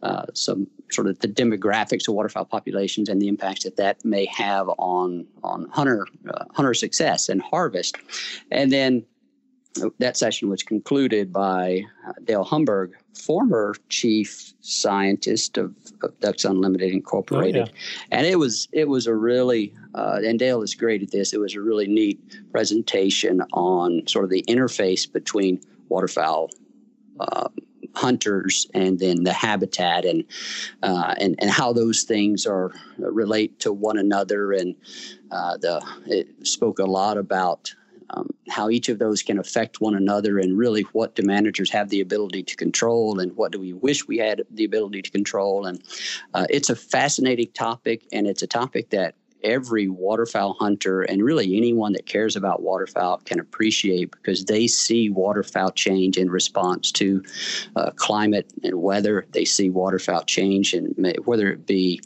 uh, 0.03 0.27
some 0.35 0.67
sort 0.91 1.07
of 1.09 1.19
the 1.19 1.29
demographics 1.29 2.09
of 2.09 2.15
waterfowl 2.15 2.45
populations 2.45 3.09
and 3.09 3.21
the 3.21 3.29
impacts 3.29 3.65
that 3.65 3.77
that 3.77 4.05
may 4.05 4.25
have 4.27 4.69
on 4.79 5.27
on 5.43 5.69
hunter 5.71 6.07
uh, 6.31 6.45
hunter 6.53 6.75
success 6.75 7.29
and 7.29 7.43
harvest. 7.43 7.97
And 8.51 8.73
then 8.73 9.05
that 9.99 10.17
session 10.17 10.49
was 10.49 10.63
concluded 10.63 11.33
by 11.33 11.83
uh, 12.07 12.13
Dale 12.25 12.45
Humburg, 12.45 12.95
former 13.17 13.75
chief 13.89 14.53
scientist 14.61 15.59
of, 15.59 15.75
of 16.03 16.19
Ducks 16.21 16.45
Unlimited 16.45 16.93
Incorporated, 16.93 17.69
oh, 17.69 17.73
yeah. 17.73 18.19
and 18.19 18.27
it 18.27 18.39
was 18.39 18.69
it 18.73 18.89
was 18.89 19.07
a 19.07 19.15
really 19.15 19.75
uh, 19.95 20.21
and 20.25 20.39
Dale 20.39 20.63
is 20.63 20.75
great 20.75 21.03
at 21.03 21.11
this. 21.11 21.33
It 21.33 21.41
was 21.41 21.55
a 21.55 21.61
really 21.61 21.87
neat 21.87 22.21
presentation 22.53 23.43
on 23.53 24.07
sort 24.07 24.25
of 24.25 24.31
the 24.31 24.45
interface 24.49 25.11
between 25.11 25.61
waterfowl. 25.89 26.51
Uh, 27.19 27.49
hunters 27.97 28.67
and 28.75 28.99
then 28.99 29.25
the 29.25 29.33
habitat 29.33 30.05
and 30.05 30.23
uh, 30.83 31.15
and 31.19 31.35
and 31.39 31.51
how 31.51 31.73
those 31.73 32.03
things 32.03 32.47
are 32.47 32.71
relate 32.99 33.59
to 33.59 33.73
one 33.73 33.99
another 33.99 34.53
and 34.53 34.77
uh, 35.31 35.57
the 35.57 35.83
it 36.07 36.29
spoke 36.47 36.79
a 36.79 36.85
lot 36.85 37.17
about 37.17 37.75
um, 38.11 38.31
how 38.49 38.71
each 38.71 38.89
of 38.89 38.99
those 38.99 39.23
can 39.23 39.39
affect 39.39 39.81
one 39.81 39.95
another, 39.95 40.39
and 40.39 40.57
really 40.57 40.83
what 40.93 41.15
do 41.15 41.23
managers 41.23 41.71
have 41.71 41.89
the 41.89 42.01
ability 42.01 42.43
to 42.45 42.57
control, 42.57 43.19
and 43.19 43.37
what 43.37 43.53
do 43.53 43.61
we 43.61 43.73
wish 43.73 44.07
we 44.07 44.19
had 44.19 44.43
the 44.51 44.65
ability 44.65 45.03
to 45.03 45.11
control. 45.11 45.67
And 45.67 45.83
uh, 46.35 46.47
it's 46.51 46.71
a 46.71 46.77
fascinating 46.77 47.51
topic, 47.53 48.07
and 48.13 48.27
it's 48.27 48.43
a 48.43 48.47
topic 48.47 48.91
that 48.91 49.15
every 49.43 49.89
waterfowl 49.89 50.55
hunter 50.55 51.03
and 51.03 51.23
really 51.23 51.57
anyone 51.57 51.93
that 51.93 52.07
cares 52.07 52.37
about 52.37 52.63
waterfowl 52.63 53.19
can 53.25 53.39
appreciate 53.39 54.11
because 54.11 54.47
they 54.47 54.67
see 54.67 55.09
waterfowl 55.09 55.71
change 55.73 56.17
in 56.17 56.29
response 56.31 56.91
to 56.91 57.23
uh, 57.77 57.91
climate 57.93 58.53
and 58.65 58.75
weather. 58.75 59.27
They 59.33 59.45
see 59.45 59.71
waterfowl 59.71 60.25
change, 60.25 60.75
and 60.75 61.17
whether 61.25 61.51
it 61.51 61.67
be 61.67 62.01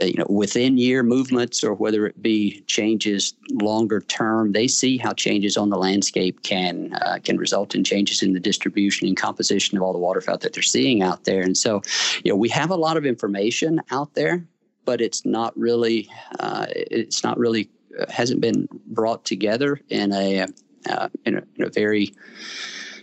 you 0.00 0.14
know 0.14 0.26
within 0.28 0.78
year 0.78 1.02
movements 1.02 1.64
or 1.64 1.74
whether 1.74 2.06
it 2.06 2.20
be 2.22 2.60
changes 2.66 3.34
longer 3.52 4.00
term 4.00 4.52
they 4.52 4.68
see 4.68 4.96
how 4.96 5.12
changes 5.12 5.56
on 5.56 5.70
the 5.70 5.76
landscape 5.76 6.42
can 6.42 6.92
uh, 7.02 7.18
can 7.22 7.36
result 7.36 7.74
in 7.74 7.84
changes 7.84 8.22
in 8.22 8.32
the 8.32 8.40
distribution 8.40 9.08
and 9.08 9.16
composition 9.16 9.76
of 9.76 9.82
all 9.82 9.92
the 9.92 9.98
waterfowl 9.98 10.38
that 10.38 10.52
they're 10.52 10.62
seeing 10.62 11.02
out 11.02 11.24
there. 11.24 11.42
And 11.42 11.56
so 11.56 11.82
you 12.24 12.30
know 12.30 12.36
we 12.36 12.48
have 12.50 12.70
a 12.70 12.76
lot 12.76 12.96
of 12.96 13.04
information 13.06 13.80
out 13.90 14.14
there 14.14 14.44
but 14.84 15.02
it's 15.02 15.26
not 15.26 15.54
really 15.54 16.08
uh, 16.40 16.66
it's 16.70 17.22
not 17.22 17.38
really 17.38 17.68
uh, 18.00 18.06
hasn't 18.10 18.40
been 18.40 18.66
brought 18.86 19.22
together 19.24 19.78
in 19.90 20.12
a 20.14 20.46
uh, 20.88 21.08
in 21.26 21.36
a, 21.36 21.42
in 21.56 21.64
a 21.64 21.68
very 21.68 22.14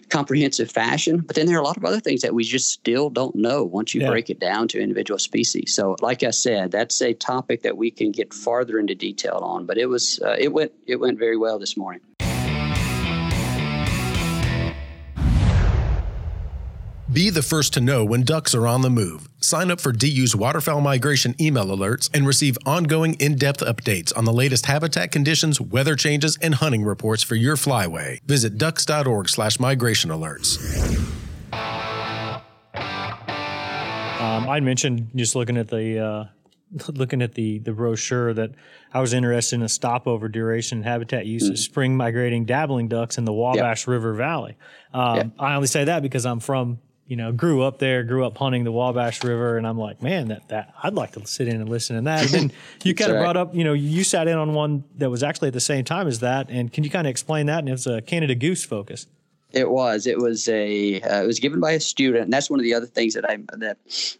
comprehensive 0.09 0.71
fashion. 0.71 1.19
But 1.19 1.35
then 1.35 1.45
there 1.45 1.57
are 1.57 1.61
a 1.61 1.63
lot 1.63 1.77
of 1.77 1.85
other 1.85 1.99
things 1.99 2.21
that 2.21 2.33
we 2.33 2.43
just 2.43 2.71
still 2.71 3.09
don't 3.09 3.35
know 3.35 3.63
once 3.63 3.93
you 3.93 4.01
yeah. 4.01 4.09
break 4.09 4.29
it 4.29 4.39
down 4.39 4.67
to 4.69 4.79
individual 4.79 5.19
species. 5.19 5.73
So, 5.73 5.95
like 6.01 6.23
I 6.23 6.31
said, 6.31 6.71
that's 6.71 7.01
a 7.01 7.13
topic 7.13 7.61
that 7.63 7.77
we 7.77 7.91
can 7.91 8.11
get 8.11 8.33
farther 8.33 8.79
into 8.79 8.95
detail 8.95 9.39
on. 9.41 9.65
But 9.65 9.77
it 9.77 9.87
was 9.87 10.19
uh, 10.21 10.35
it 10.37 10.53
went 10.53 10.71
it 10.87 10.97
went 10.97 11.19
very 11.19 11.37
well 11.37 11.59
this 11.59 11.77
morning. 11.77 12.01
Be 17.15 17.29
the 17.29 17.41
first 17.41 17.73
to 17.75 17.79
know 17.79 18.03
when 18.03 18.23
ducks 18.23 18.53
are 18.53 18.67
on 18.67 18.81
the 18.81 18.89
move. 18.89 19.29
Sign 19.39 19.71
up 19.71 19.79
for 19.79 19.93
DU's 19.93 20.35
waterfowl 20.35 20.81
migration 20.81 21.33
email 21.39 21.67
alerts 21.67 22.09
and 22.13 22.27
receive 22.27 22.57
ongoing 22.65 23.13
in 23.21 23.37
depth 23.37 23.61
updates 23.61 24.11
on 24.17 24.25
the 24.25 24.33
latest 24.33 24.65
habitat 24.65 25.13
conditions, 25.13 25.61
weather 25.61 25.95
changes, 25.95 26.37
and 26.41 26.55
hunting 26.55 26.83
reports 26.83 27.23
for 27.23 27.35
your 27.35 27.55
flyway. 27.55 28.21
Visit 28.23 28.57
ducks.org 28.57 29.29
slash 29.29 29.61
migration 29.61 30.11
alerts. 30.11 30.59
Um, 34.19 34.49
I 34.49 34.59
mentioned 34.59 35.11
just 35.15 35.37
looking 35.37 35.55
at 35.55 35.69
the. 35.69 35.99
Uh, 35.99 36.25
looking 36.89 37.21
at 37.21 37.35
the 37.35 37.59
the 37.59 37.71
brochure 37.71 38.33
that 38.33 38.51
I 38.91 38.99
was 38.99 39.13
interested 39.13 39.55
in 39.55 39.61
a 39.61 39.69
stopover 39.69 40.27
duration 40.27 40.83
habitat 40.83 41.25
use 41.25 41.47
mm. 41.47 41.51
of 41.51 41.59
spring 41.59 41.95
migrating 41.95 42.43
dabbling 42.43 42.87
ducks 42.87 43.17
in 43.17 43.23
the 43.23 43.31
Wabash 43.31 43.83
yep. 43.83 43.87
River 43.87 44.13
Valley. 44.15 44.57
Um, 44.93 45.15
yep. 45.15 45.31
I 45.39 45.55
only 45.55 45.67
say 45.67 45.85
that 45.85 46.01
because 46.01 46.25
I'm 46.25 46.39
from 46.39 46.79
you 47.07 47.15
know, 47.15 47.31
grew 47.31 47.61
up 47.61 47.77
there, 47.79 48.03
grew 48.03 48.25
up 48.25 48.37
hunting 48.37 48.63
the 48.63 48.71
Wabash 48.71 49.23
River, 49.23 49.57
and 49.57 49.67
I'm 49.67 49.77
like, 49.77 50.01
man, 50.01 50.29
that 50.29 50.47
that 50.49 50.73
I'd 50.81 50.93
like 50.93 51.11
to 51.13 51.25
sit 51.27 51.47
in 51.47 51.61
and 51.61 51.69
listen 51.69 51.95
to 51.95 52.01
that. 52.03 52.21
And 52.21 52.29
then 52.29 52.51
you 52.83 52.95
kind 52.95 53.11
of 53.11 53.17
right. 53.17 53.23
brought 53.23 53.37
up, 53.37 53.53
you 53.53 53.63
know, 53.63 53.73
you 53.73 54.03
sat 54.03 54.27
in 54.27 54.37
on 54.37 54.53
one 54.53 54.83
that 54.97 55.09
was 55.09 55.21
actually 55.21 55.49
at 55.49 55.53
the 55.53 55.59
same 55.59 55.85
time 55.85 56.07
as 56.07 56.19
that, 56.19 56.49
and 56.49 56.71
can 56.73 56.83
you 56.83 56.89
kind 56.89 57.05
of 57.05 57.11
explain 57.11 57.45
that? 57.45 57.59
And 57.59 57.69
it 57.69 57.73
was 57.73 57.87
a 57.87 58.01
Canada 58.01 58.35
Goose 58.35 58.63
focus. 58.63 59.07
It 59.55 59.71
was. 59.71 60.05
It 60.05 60.19
was 60.19 60.49
a. 60.49 60.99
Uh, 61.01 61.23
it 61.23 61.25
was 61.25 61.39
given 61.39 61.61
by 61.61 61.71
a 61.71 61.79
student, 61.79 62.25
and 62.25 62.33
that's 62.33 62.49
one 62.49 62.59
of 62.59 62.65
the 62.65 62.73
other 62.73 62.85
things 62.85 63.13
that 63.13 63.23
I 63.29 63.37
that 63.53 63.77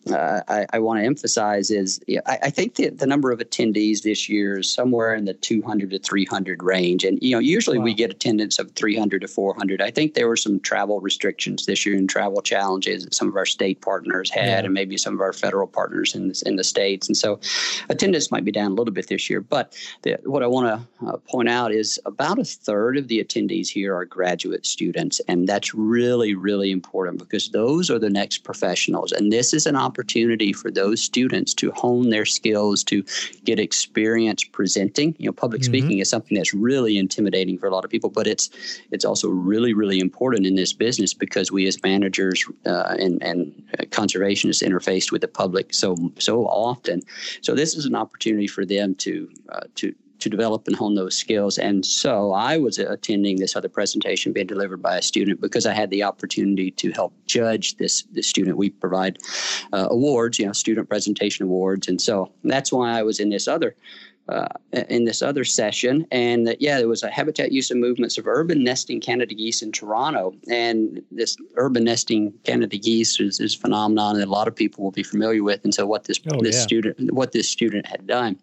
uh, 0.09 0.41
I, 0.47 0.65
I 0.71 0.79
want 0.79 1.01
to 1.01 1.05
emphasize 1.05 1.69
is 1.69 1.99
yeah, 2.07 2.21
I, 2.25 2.39
I, 2.43 2.49
think 2.49 2.75
that 2.75 2.99
the 2.99 3.05
number 3.05 3.33
of 3.33 3.39
attendees 3.39 4.03
this 4.03 4.29
year 4.29 4.59
is 4.59 4.71
somewhere 4.71 5.13
in 5.13 5.25
the 5.25 5.33
200 5.33 5.89
to 5.89 5.99
300 5.99 6.63
range, 6.63 7.03
and 7.03 7.21
you 7.21 7.35
know 7.35 7.39
usually 7.39 7.77
wow. 7.77 7.83
we 7.83 7.93
get 7.93 8.11
attendance 8.11 8.59
of 8.59 8.71
300 8.71 9.19
to 9.23 9.27
400. 9.27 9.81
I 9.81 9.91
think 9.91 10.13
there 10.13 10.29
were 10.29 10.37
some 10.37 10.57
travel 10.61 11.01
restrictions 11.01 11.65
this 11.65 11.85
year 11.85 11.97
and 11.97 12.09
travel 12.09 12.41
challenges 12.41 13.03
that 13.03 13.13
some 13.13 13.27
of 13.27 13.35
our 13.35 13.45
state 13.45 13.81
partners 13.81 14.29
had, 14.29 14.45
yeah. 14.45 14.59
and 14.59 14.73
maybe 14.73 14.95
some 14.95 15.15
of 15.15 15.19
our 15.19 15.33
federal 15.33 15.67
partners 15.67 16.15
in 16.15 16.31
in 16.45 16.55
the 16.55 16.63
states, 16.63 17.09
and 17.09 17.17
so 17.17 17.41
attendance 17.89 18.31
might 18.31 18.45
be 18.45 18.53
down 18.53 18.71
a 18.71 18.75
little 18.75 18.93
bit 18.93 19.09
this 19.09 19.29
year. 19.29 19.41
But 19.41 19.77
the, 20.03 20.17
what 20.23 20.43
I 20.43 20.47
want 20.47 20.87
to 21.01 21.07
uh, 21.07 21.17
point 21.29 21.49
out 21.49 21.73
is 21.73 21.99
about 22.05 22.39
a 22.39 22.45
third 22.45 22.97
of 22.97 23.09
the 23.09 23.21
attendees 23.21 23.67
here 23.67 23.93
are 23.93 24.05
graduate 24.05 24.65
students 24.65 25.19
and 25.27 25.47
that's 25.47 25.73
really, 25.73 26.35
really 26.35 26.71
important 26.71 27.19
because 27.19 27.49
those 27.49 27.89
are 27.89 27.99
the 27.99 28.09
next 28.09 28.39
professionals. 28.39 29.11
And 29.11 29.31
this 29.31 29.53
is 29.53 29.65
an 29.65 29.75
opportunity 29.75 30.53
for 30.53 30.71
those 30.71 31.01
students 31.01 31.53
to 31.55 31.71
hone 31.71 32.09
their 32.09 32.25
skills, 32.25 32.83
to 32.85 33.03
get 33.43 33.59
experience 33.59 34.43
presenting. 34.43 35.15
You 35.17 35.27
know, 35.27 35.33
public 35.33 35.61
mm-hmm. 35.61 35.71
speaking 35.71 35.99
is 35.99 36.09
something 36.09 36.37
that's 36.37 36.53
really 36.53 36.97
intimidating 36.97 37.57
for 37.57 37.67
a 37.67 37.71
lot 37.71 37.85
of 37.85 37.91
people, 37.91 38.09
but 38.09 38.27
it's 38.27 38.49
it's 38.91 39.05
also 39.05 39.29
really, 39.29 39.73
really 39.73 39.99
important 39.99 40.45
in 40.45 40.55
this 40.55 40.73
business 40.73 41.13
because 41.13 41.51
we 41.51 41.67
as 41.67 41.81
managers 41.83 42.45
uh, 42.65 42.95
and, 42.99 43.21
and 43.23 43.51
conservationists 43.91 44.65
interface 44.67 45.11
with 45.11 45.21
the 45.21 45.27
public 45.27 45.73
so 45.73 45.95
so 46.19 46.45
often. 46.45 47.01
So 47.41 47.55
this 47.55 47.75
is 47.75 47.85
an 47.85 47.95
opportunity 47.95 48.47
for 48.47 48.65
them 48.65 48.95
to 48.95 49.29
uh, 49.49 49.61
to 49.75 49.93
to 50.19 50.29
develop 50.29 50.67
and 50.67 50.75
hone 50.75 50.95
those 50.95 51.15
skills. 51.15 51.57
And 51.57 51.85
so 51.85 52.31
I 52.33 52.57
was 52.57 52.77
attending 52.77 53.39
this 53.39 53.55
other 53.55 53.69
presentation 53.69 54.33
being 54.33 54.47
delivered 54.47 54.81
by 54.81 54.97
a 54.97 55.01
student 55.01 55.41
because 55.41 55.65
I 55.65 55.73
had 55.73 55.89
the 55.89 56.03
opportunity 56.03 56.71
to 56.71 56.91
help 56.91 57.13
judge 57.25 57.77
this 57.77 58.03
this 58.11 58.27
student. 58.27 58.57
We 58.57 58.69
provide 58.69 59.19
uh, 59.73 59.87
awards, 59.91 60.39
you 60.39 60.45
know, 60.45 60.53
student 60.53 60.89
presentation 60.89 61.45
awards, 61.45 61.87
and 61.87 62.01
so 62.01 62.31
that's 62.43 62.71
why 62.71 62.97
I 62.97 63.03
was 63.03 63.19
in 63.19 63.29
this 63.29 63.47
other. 63.47 63.75
Uh, 64.27 64.47
in 64.89 65.05
this 65.05 65.21
other 65.21 65.43
session, 65.43 66.03
and 66.09 66.47
that, 66.47 66.59
yeah, 66.59 66.79
there 66.79 66.87
was 66.87 67.03
a 67.03 67.11
habitat 67.11 67.51
use 67.51 67.69
and 67.69 67.79
movements 67.79 68.17
of 68.17 68.25
urban 68.25 68.63
nesting 68.63 68.99
Canada 68.99 69.35
geese 69.35 69.61
in 69.61 69.71
Toronto, 69.71 70.33
and 70.49 70.99
this 71.11 71.37
urban 71.57 71.83
nesting 71.83 72.33
Canada 72.43 72.75
geese 72.75 73.19
is, 73.19 73.39
is 73.39 73.53
a 73.53 73.59
phenomenon 73.59 74.17
that 74.17 74.27
a 74.27 74.31
lot 74.31 74.47
of 74.47 74.55
people 74.55 74.83
will 74.83 74.89
be 74.89 75.03
familiar 75.03 75.43
with. 75.43 75.63
And 75.63 75.75
so, 75.75 75.85
what 75.85 76.05
this 76.05 76.19
oh, 76.33 76.41
this 76.41 76.55
yeah. 76.55 76.61
student 76.63 77.13
what 77.13 77.33
this 77.33 77.47
student 77.47 77.85
had 77.85 78.07
done 78.07 78.39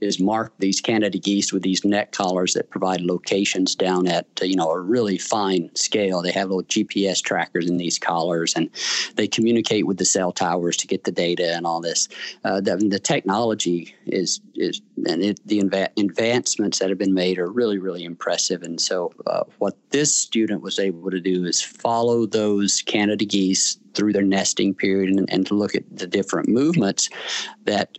is 0.00 0.20
mark 0.20 0.52
these 0.58 0.80
Canada 0.80 1.18
geese 1.18 1.52
with 1.52 1.62
these 1.62 1.84
neck 1.84 2.12
collars 2.12 2.54
that 2.54 2.70
provide 2.70 3.00
locations 3.00 3.74
down 3.74 4.06
at 4.06 4.26
you 4.40 4.56
know 4.56 4.70
a 4.70 4.80
really 4.80 5.18
fine 5.18 5.70
scale. 5.74 6.22
They 6.22 6.32
have 6.32 6.48
little 6.48 6.64
GPS 6.64 7.22
trackers 7.22 7.68
in 7.68 7.76
these 7.76 7.98
collars, 7.98 8.54
and 8.54 8.70
they 9.16 9.26
communicate 9.26 9.86
with 9.86 9.98
the 9.98 10.04
cell 10.04 10.32
towers 10.32 10.76
to 10.78 10.86
get 10.86 11.04
the 11.04 11.12
data 11.12 11.54
and 11.54 11.66
all 11.66 11.80
this. 11.80 12.08
Uh, 12.44 12.60
the, 12.60 12.76
the, 12.76 12.98
technology 12.98 13.94
is 14.06 14.40
is 14.54 14.80
and 15.08 15.22
it, 15.22 15.40
the 15.46 15.60
advancements 15.98 16.78
that 16.78 16.88
have 16.88 16.98
been 16.98 17.14
made 17.14 17.38
are 17.38 17.50
really 17.50 17.78
really 17.78 18.04
impressive. 18.04 18.62
And 18.62 18.80
so, 18.80 19.12
uh, 19.26 19.44
what 19.58 19.76
this 19.90 20.14
student 20.14 20.62
was 20.62 20.78
able 20.78 21.10
to 21.10 21.20
do 21.20 21.44
is 21.44 21.60
follow 21.60 22.26
those 22.26 22.82
Canada 22.82 23.24
geese 23.24 23.78
through 23.94 24.12
their 24.12 24.22
nesting 24.22 24.74
period 24.74 25.10
and, 25.10 25.30
and 25.30 25.46
to 25.46 25.54
look 25.54 25.74
at 25.74 25.84
the 25.94 26.06
different 26.06 26.48
movements 26.48 27.10
that 27.64 27.98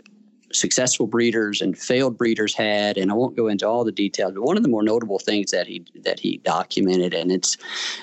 successful 0.54 1.08
breeders 1.08 1.62
and 1.62 1.78
failed 1.78 2.18
breeders 2.18 2.54
had, 2.54 2.98
and 2.98 3.12
I 3.12 3.16
won't 3.16 3.36
go 3.36 3.48
into 3.48 3.68
all 3.68 3.84
the 3.84 3.92
details. 3.92 4.34
But 4.34 4.44
one 4.44 4.58
of 4.58 4.64
the 4.64 4.70
more 4.70 4.84
notable 4.84 5.20
things 5.20 5.52
that 5.52 5.68
he 5.68 5.86
that 6.04 6.20
he 6.20 6.38
documented, 6.38 7.14
and 7.14 7.32
it's 7.32 7.58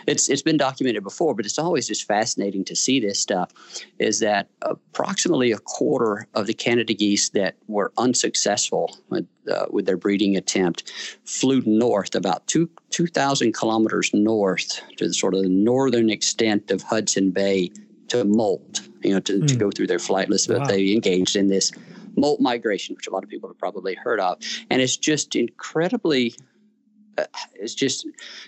it's 0.06 0.28
it's 0.28 0.42
been 0.42 0.56
documented 0.56 1.02
before, 1.02 1.34
but 1.34 1.46
it's 1.46 1.58
always 1.58 1.88
just 1.88 2.04
fascinating 2.04 2.64
to 2.64 2.76
see 2.76 3.00
this 3.00 3.18
stuff, 3.18 3.50
is 3.98 4.20
that 4.20 4.48
approximately 4.62 5.52
a 5.52 5.58
quarter 5.58 6.26
of 6.34 6.46
the 6.46 6.54
Canada 6.54 6.94
geese 6.94 7.30
that 7.30 7.56
were 7.68 7.92
unsuccessful 7.98 8.96
with, 9.08 9.26
uh, 9.50 9.66
with 9.70 9.86
their 9.86 9.96
breeding 9.96 10.36
attempt 10.36 10.92
flew 11.24 11.62
north 11.64 12.14
about 12.14 12.46
two 12.46 12.68
two 12.90 13.06
thousand 13.06 13.54
kilometers 13.54 14.10
north 14.12 14.80
to 14.96 15.08
the 15.08 15.14
sort 15.14 15.34
of 15.34 15.42
the 15.42 15.48
northern 15.48 16.10
extent 16.10 16.70
of 16.70 16.82
Hudson 16.82 17.30
Bay 17.30 17.70
to 18.08 18.24
molt, 18.24 18.80
you 19.02 19.12
know, 19.12 19.20
to, 19.20 19.34
mm. 19.34 19.46
to 19.46 19.54
hmm. 19.54 19.60
go 19.60 19.70
through 19.70 19.86
their 19.86 20.00
flight 20.00 20.28
list. 20.28 20.48
But 20.48 20.60
wow. 20.60 20.66
they 20.66 20.92
engaged 20.92 21.36
in 21.36 21.46
this 21.46 21.72
molt 22.20 22.40
migration, 22.40 22.94
which 22.94 23.06
a 23.06 23.10
lot 23.10 23.24
of 23.24 23.30
people 23.30 23.48
have 23.48 23.58
probably 23.58 23.94
heard 23.94 24.20
of. 24.20 24.38
And 24.70 24.80
it's 24.82 24.96
just 24.96 25.34
incredibly 25.34 26.34
uh, 27.18 27.24
it's 27.54 27.74
just 27.74 28.06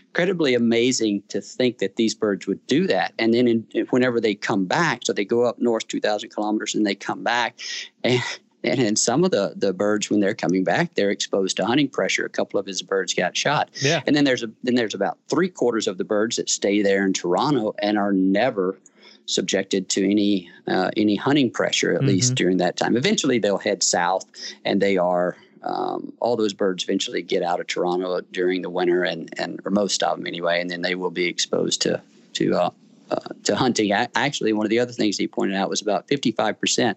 incredibly 0.08 0.54
amazing 0.54 1.22
to 1.28 1.40
think 1.40 1.78
that 1.78 1.96
these 1.96 2.14
birds 2.14 2.46
would 2.46 2.64
do 2.66 2.86
that. 2.86 3.12
And 3.18 3.34
then 3.34 3.48
in, 3.48 3.86
whenever 3.90 4.20
they 4.20 4.34
come 4.34 4.66
back, 4.66 5.00
so 5.04 5.12
they 5.12 5.24
go 5.24 5.44
up 5.44 5.58
north 5.58 5.88
2,000 5.88 6.30
kilometers 6.30 6.74
and 6.74 6.86
they 6.86 6.94
come 6.94 7.22
back, 7.22 7.58
and 8.04 8.22
and 8.64 8.80
in 8.80 8.94
some 8.94 9.24
of 9.24 9.32
the 9.32 9.54
the 9.56 9.72
birds 9.72 10.08
when 10.08 10.20
they're 10.20 10.34
coming 10.34 10.64
back, 10.64 10.94
they're 10.94 11.10
exposed 11.10 11.56
to 11.56 11.66
hunting 11.66 11.88
pressure. 11.88 12.24
A 12.24 12.30
couple 12.30 12.60
of 12.60 12.66
his 12.66 12.82
birds 12.82 13.12
got 13.14 13.36
shot. 13.36 13.70
Yeah. 13.80 14.02
And 14.06 14.14
then 14.14 14.24
there's 14.24 14.42
a 14.42 14.50
then 14.62 14.76
there's 14.76 14.94
about 14.94 15.18
three 15.28 15.48
quarters 15.48 15.88
of 15.88 15.98
the 15.98 16.04
birds 16.04 16.36
that 16.36 16.48
stay 16.48 16.82
there 16.82 17.04
in 17.04 17.12
Toronto 17.12 17.74
and 17.80 17.98
are 17.98 18.12
never 18.12 18.78
subjected 19.26 19.88
to 19.90 20.10
any 20.10 20.50
uh, 20.66 20.90
any 20.96 21.16
hunting 21.16 21.50
pressure 21.50 21.92
at 21.92 21.98
mm-hmm. 21.98 22.08
least 22.08 22.34
during 22.34 22.58
that 22.58 22.76
time. 22.76 22.96
Eventually, 22.96 23.38
they'll 23.38 23.58
head 23.58 23.82
south, 23.82 24.24
and 24.64 24.80
they 24.80 24.96
are 24.96 25.36
um, 25.62 26.12
all 26.20 26.36
those 26.36 26.52
birds 26.52 26.84
eventually 26.84 27.22
get 27.22 27.42
out 27.42 27.60
of 27.60 27.66
Toronto 27.66 28.20
during 28.32 28.62
the 28.62 28.70
winter, 28.70 29.04
and 29.04 29.32
and 29.38 29.60
or 29.64 29.70
most 29.70 30.02
of 30.02 30.16
them 30.16 30.26
anyway, 30.26 30.60
and 30.60 30.70
then 30.70 30.82
they 30.82 30.94
will 30.94 31.10
be 31.10 31.26
exposed 31.26 31.82
to 31.82 32.00
to. 32.34 32.54
Uh, 32.54 32.70
uh, 33.10 33.18
to 33.44 33.54
hunting. 33.54 33.92
Actually, 33.92 34.54
one 34.54 34.64
of 34.64 34.70
the 34.70 34.78
other 34.78 34.92
things 34.92 35.18
he 35.18 35.28
pointed 35.28 35.54
out 35.54 35.68
was 35.68 35.82
about 35.82 36.08
55% 36.08 36.94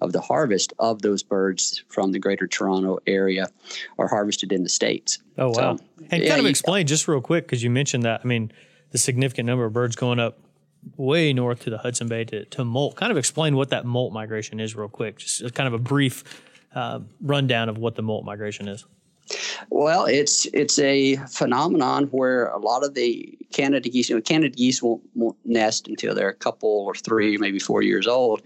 of 0.00 0.14
the 0.14 0.20
harvest 0.22 0.72
of 0.78 1.02
those 1.02 1.22
birds 1.22 1.84
from 1.88 2.12
the 2.12 2.18
greater 2.18 2.46
Toronto 2.46 3.00
area 3.06 3.48
are 3.98 4.08
harvested 4.08 4.50
in 4.50 4.62
the 4.62 4.70
States. 4.70 5.18
Oh, 5.36 5.48
wow. 5.48 5.76
So, 5.76 5.84
and 6.10 6.22
yeah, 6.22 6.30
kind 6.30 6.40
of 6.40 6.46
explain 6.46 6.86
just 6.86 7.06
real 7.06 7.20
quick, 7.20 7.44
because 7.44 7.62
you 7.62 7.68
mentioned 7.68 8.04
that. 8.04 8.22
I 8.24 8.26
mean, 8.26 8.50
the 8.92 8.98
significant 8.98 9.46
number 9.46 9.66
of 9.66 9.74
birds 9.74 9.94
going 9.94 10.18
up 10.18 10.38
way 10.96 11.32
north 11.32 11.60
to 11.64 11.70
the 11.70 11.78
Hudson 11.78 12.08
Bay 12.08 12.24
to, 12.24 12.44
to 12.46 12.64
molt. 12.64 12.96
Kind 12.96 13.12
of 13.12 13.18
explain 13.18 13.56
what 13.56 13.70
that 13.70 13.84
molt 13.84 14.12
migration 14.12 14.60
is 14.60 14.74
real 14.74 14.88
quick. 14.88 15.18
Just 15.18 15.54
kind 15.54 15.66
of 15.66 15.74
a 15.74 15.78
brief 15.78 16.24
uh, 16.74 17.00
rundown 17.20 17.68
of 17.68 17.78
what 17.78 17.94
the 17.94 18.02
molt 18.02 18.24
migration 18.24 18.68
is. 18.68 18.84
Well, 19.70 20.06
it's 20.06 20.46
it's 20.54 20.78
a 20.78 21.16
phenomenon 21.28 22.04
where 22.04 22.46
a 22.46 22.58
lot 22.58 22.84
of 22.84 22.94
the 22.94 23.36
Canada 23.52 23.88
geese, 23.88 24.08
you 24.08 24.16
know, 24.16 24.22
Canada 24.22 24.56
geese 24.56 24.82
won't, 24.82 25.02
won't 25.14 25.36
nest 25.44 25.86
until 25.88 26.14
they're 26.14 26.30
a 26.30 26.34
couple 26.34 26.70
or 26.70 26.94
three, 26.94 27.36
maybe 27.36 27.58
four 27.58 27.82
years 27.82 28.06
old, 28.06 28.42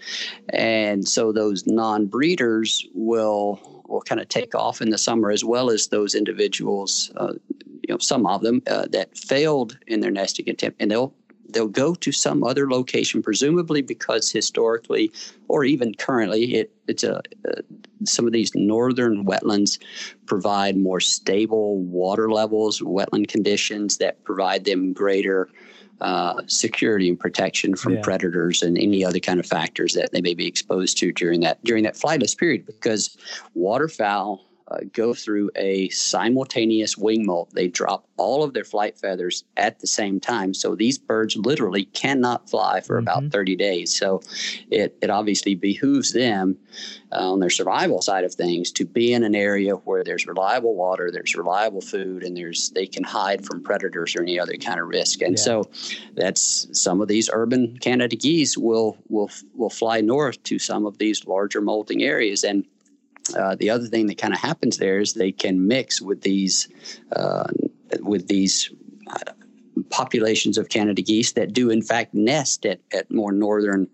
and 0.48 1.06
so 1.08 1.30
those 1.30 1.66
non-breeders 1.66 2.84
will 2.94 3.60
will 3.86 4.00
kind 4.00 4.20
of 4.20 4.28
take 4.28 4.54
off 4.54 4.80
in 4.80 4.90
the 4.90 4.98
summer, 4.98 5.30
as 5.30 5.44
well 5.44 5.70
as 5.70 5.88
those 5.88 6.14
individuals, 6.14 7.12
uh, 7.16 7.34
you 7.60 7.90
know, 7.90 7.98
some 7.98 8.26
of 8.26 8.42
them 8.42 8.62
uh, 8.66 8.86
that 8.90 9.16
failed 9.16 9.78
in 9.86 10.00
their 10.00 10.10
nesting 10.10 10.48
attempt, 10.48 10.80
and 10.80 10.90
they'll 10.90 11.14
they'll 11.52 11.68
go 11.68 11.94
to 11.94 12.12
some 12.12 12.44
other 12.44 12.70
location, 12.70 13.22
presumably 13.22 13.82
because 13.82 14.30
historically 14.30 15.12
or 15.48 15.64
even 15.64 15.94
currently, 15.94 16.54
it, 16.54 16.72
it's 16.88 17.04
a 17.04 17.18
uh, 17.18 17.62
some 18.04 18.26
of 18.26 18.32
these 18.32 18.54
northern 18.54 19.24
wetlands 19.24 19.78
provide 20.26 20.76
more 20.76 21.00
stable 21.00 21.78
water 21.78 22.30
levels, 22.30 22.80
wetland 22.80 23.28
conditions 23.28 23.98
that 23.98 24.24
provide 24.24 24.64
them 24.64 24.92
greater 24.92 25.48
uh, 26.00 26.42
security 26.46 27.08
and 27.08 27.20
protection 27.20 27.76
from 27.76 27.94
yeah. 27.94 28.00
predators 28.02 28.62
and 28.62 28.76
any 28.76 29.04
other 29.04 29.20
kind 29.20 29.38
of 29.38 29.46
factors 29.46 29.94
that 29.94 30.10
they 30.10 30.20
may 30.20 30.34
be 30.34 30.46
exposed 30.46 30.98
to 30.98 31.12
during 31.12 31.40
that 31.40 31.62
during 31.64 31.84
that 31.84 31.94
flightless 31.94 32.36
period. 32.36 32.66
Because 32.66 33.16
waterfowl 33.54 34.44
uh, 34.68 34.78
go 34.92 35.14
through 35.14 35.50
a 35.56 35.88
simultaneous 35.90 36.96
wing 36.96 37.26
molt. 37.26 37.50
They 37.54 37.68
drop 37.68 38.06
all 38.16 38.42
of 38.42 38.54
their 38.54 38.64
flight 38.64 38.96
feathers 38.96 39.44
at 39.56 39.80
the 39.80 39.86
same 39.86 40.20
time. 40.20 40.54
So 40.54 40.74
these 40.74 40.98
birds 40.98 41.36
literally 41.36 41.84
cannot 41.86 42.48
fly 42.48 42.80
for 42.80 43.00
mm-hmm. 43.00 43.08
about 43.08 43.32
30 43.32 43.56
days. 43.56 43.96
So 43.96 44.22
it, 44.70 44.96
it 45.02 45.10
obviously 45.10 45.54
behooves 45.54 46.12
them 46.12 46.56
uh, 47.12 47.32
on 47.32 47.40
their 47.40 47.50
survival 47.50 48.00
side 48.00 48.24
of 48.24 48.34
things 48.34 48.70
to 48.72 48.84
be 48.84 49.12
in 49.12 49.24
an 49.24 49.34
area 49.34 49.74
where 49.74 50.02
there's 50.02 50.26
reliable 50.26 50.74
water, 50.74 51.10
there's 51.10 51.34
reliable 51.34 51.80
food, 51.80 52.22
and 52.22 52.36
there's 52.36 52.70
they 52.70 52.86
can 52.86 53.04
hide 53.04 53.44
from 53.44 53.62
predators 53.62 54.16
or 54.16 54.22
any 54.22 54.38
other 54.40 54.54
kind 54.54 54.80
of 54.80 54.88
risk. 54.88 55.20
And 55.20 55.36
yeah. 55.36 55.42
so 55.42 55.70
that's 56.14 56.68
some 56.72 57.00
of 57.00 57.08
these 57.08 57.28
urban 57.32 57.76
Canada 57.78 58.16
geese 58.16 58.56
will 58.56 58.96
will 59.08 59.30
will 59.54 59.70
fly 59.70 60.00
north 60.00 60.42
to 60.44 60.58
some 60.58 60.86
of 60.86 60.98
these 60.98 61.26
larger 61.26 61.60
molting 61.60 62.02
areas 62.02 62.44
and 62.44 62.64
uh, 63.36 63.54
the 63.56 63.70
other 63.70 63.86
thing 63.86 64.06
that 64.06 64.18
kind 64.18 64.34
of 64.34 64.40
happens 64.40 64.78
there 64.78 64.98
is 64.98 65.14
they 65.14 65.32
can 65.32 65.66
mix 65.66 66.00
with 66.00 66.22
these 66.22 66.68
uh, 67.14 67.48
with 68.00 68.28
these 68.28 68.70
uh, 69.08 69.32
populations 69.90 70.58
of 70.58 70.68
Canada 70.68 71.02
geese 71.02 71.32
that 71.32 71.52
do 71.52 71.70
in 71.70 71.82
fact 71.82 72.14
nest 72.14 72.66
at, 72.66 72.80
at 72.92 73.10
more 73.10 73.32
northern 73.32 73.88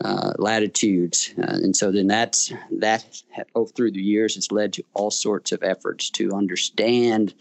uh, 0.00 0.32
latitudes, 0.38 1.32
uh, 1.38 1.58
and 1.62 1.76
so 1.76 1.92
then 1.92 2.08
that's 2.08 2.52
that 2.70 3.22
oh, 3.54 3.66
through 3.66 3.92
the 3.92 4.02
years 4.02 4.34
has 4.34 4.50
led 4.50 4.72
to 4.72 4.82
all 4.94 5.10
sorts 5.10 5.52
of 5.52 5.62
efforts 5.62 6.10
to 6.10 6.32
understand 6.32 7.32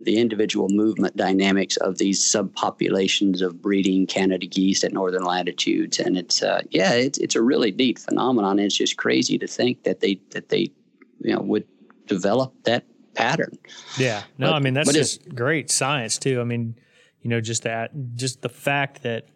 the 0.00 0.18
individual 0.18 0.68
movement 0.70 1.16
dynamics 1.16 1.76
of 1.78 1.98
these 1.98 2.20
subpopulations 2.22 3.42
of 3.42 3.60
breeding 3.60 4.06
Canada 4.06 4.46
geese 4.46 4.82
at 4.82 4.92
northern 4.92 5.24
latitudes, 5.24 5.98
and 5.98 6.16
it's 6.16 6.42
uh, 6.42 6.62
yeah, 6.70 6.92
it's 6.92 7.18
it's 7.18 7.34
a 7.34 7.42
really 7.42 7.72
neat 7.72 7.98
phenomenon. 7.98 8.58
It's 8.58 8.76
just 8.76 8.96
crazy 8.96 9.38
to 9.38 9.46
think 9.46 9.84
that 9.84 10.00
they 10.00 10.20
that 10.30 10.48
they 10.48 10.72
you 11.20 11.34
know 11.34 11.40
would 11.42 11.66
develop 12.06 12.54
that 12.64 12.84
pattern. 13.14 13.58
Yeah, 13.98 14.22
no, 14.38 14.48
but, 14.48 14.56
I 14.56 14.58
mean 14.60 14.74
that's 14.74 14.92
just 14.92 15.34
great 15.34 15.70
science 15.70 16.18
too. 16.18 16.40
I 16.40 16.44
mean, 16.44 16.76
you 17.20 17.28
know, 17.28 17.40
just 17.40 17.64
that 17.64 17.90
just 18.14 18.42
the 18.42 18.48
fact 18.48 19.02
that 19.02 19.26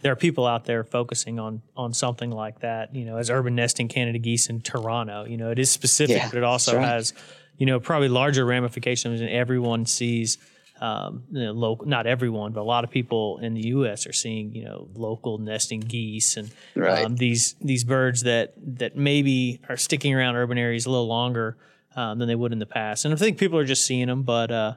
there 0.00 0.12
are 0.12 0.16
people 0.16 0.46
out 0.46 0.64
there 0.64 0.84
focusing 0.84 1.38
on 1.38 1.62
on 1.76 1.92
something 1.92 2.30
like 2.30 2.60
that. 2.60 2.94
You 2.94 3.04
know, 3.04 3.18
as 3.18 3.30
urban 3.30 3.54
nesting 3.54 3.88
Canada 3.88 4.18
geese 4.18 4.48
in 4.48 4.62
Toronto. 4.62 5.26
You 5.26 5.36
know, 5.36 5.50
it 5.50 5.58
is 5.58 5.70
specific, 5.70 6.16
yeah, 6.16 6.28
but 6.28 6.38
it 6.38 6.44
also 6.44 6.76
right. 6.76 6.86
has 6.86 7.12
you 7.58 7.66
know, 7.66 7.80
probably 7.80 8.08
larger 8.08 8.44
ramifications 8.44 9.20
and 9.20 9.30
everyone 9.30 9.86
sees. 9.86 10.38
Um, 10.80 11.22
you 11.30 11.44
know, 11.44 11.52
local, 11.52 11.86
not 11.86 12.08
everyone, 12.08 12.52
but 12.52 12.60
a 12.60 12.64
lot 12.64 12.82
of 12.82 12.90
people 12.90 13.38
in 13.38 13.54
the 13.54 13.68
U.S. 13.68 14.08
are 14.08 14.12
seeing, 14.12 14.52
you 14.52 14.64
know, 14.64 14.88
local 14.96 15.38
nesting 15.38 15.78
geese 15.78 16.36
and 16.36 16.50
right. 16.74 17.04
um, 17.04 17.14
these 17.14 17.54
these 17.60 17.84
birds 17.84 18.24
that 18.24 18.54
that 18.78 18.96
maybe 18.96 19.60
are 19.68 19.76
sticking 19.76 20.12
around 20.12 20.34
urban 20.34 20.58
areas 20.58 20.84
a 20.84 20.90
little 20.90 21.06
longer 21.06 21.56
um, 21.94 22.18
than 22.18 22.26
they 22.26 22.34
would 22.34 22.52
in 22.52 22.58
the 22.58 22.66
past. 22.66 23.04
And 23.04 23.14
I 23.14 23.16
think 23.16 23.38
people 23.38 23.56
are 23.58 23.64
just 23.64 23.86
seeing 23.86 24.08
them, 24.08 24.24
but 24.24 24.50
uh, 24.50 24.74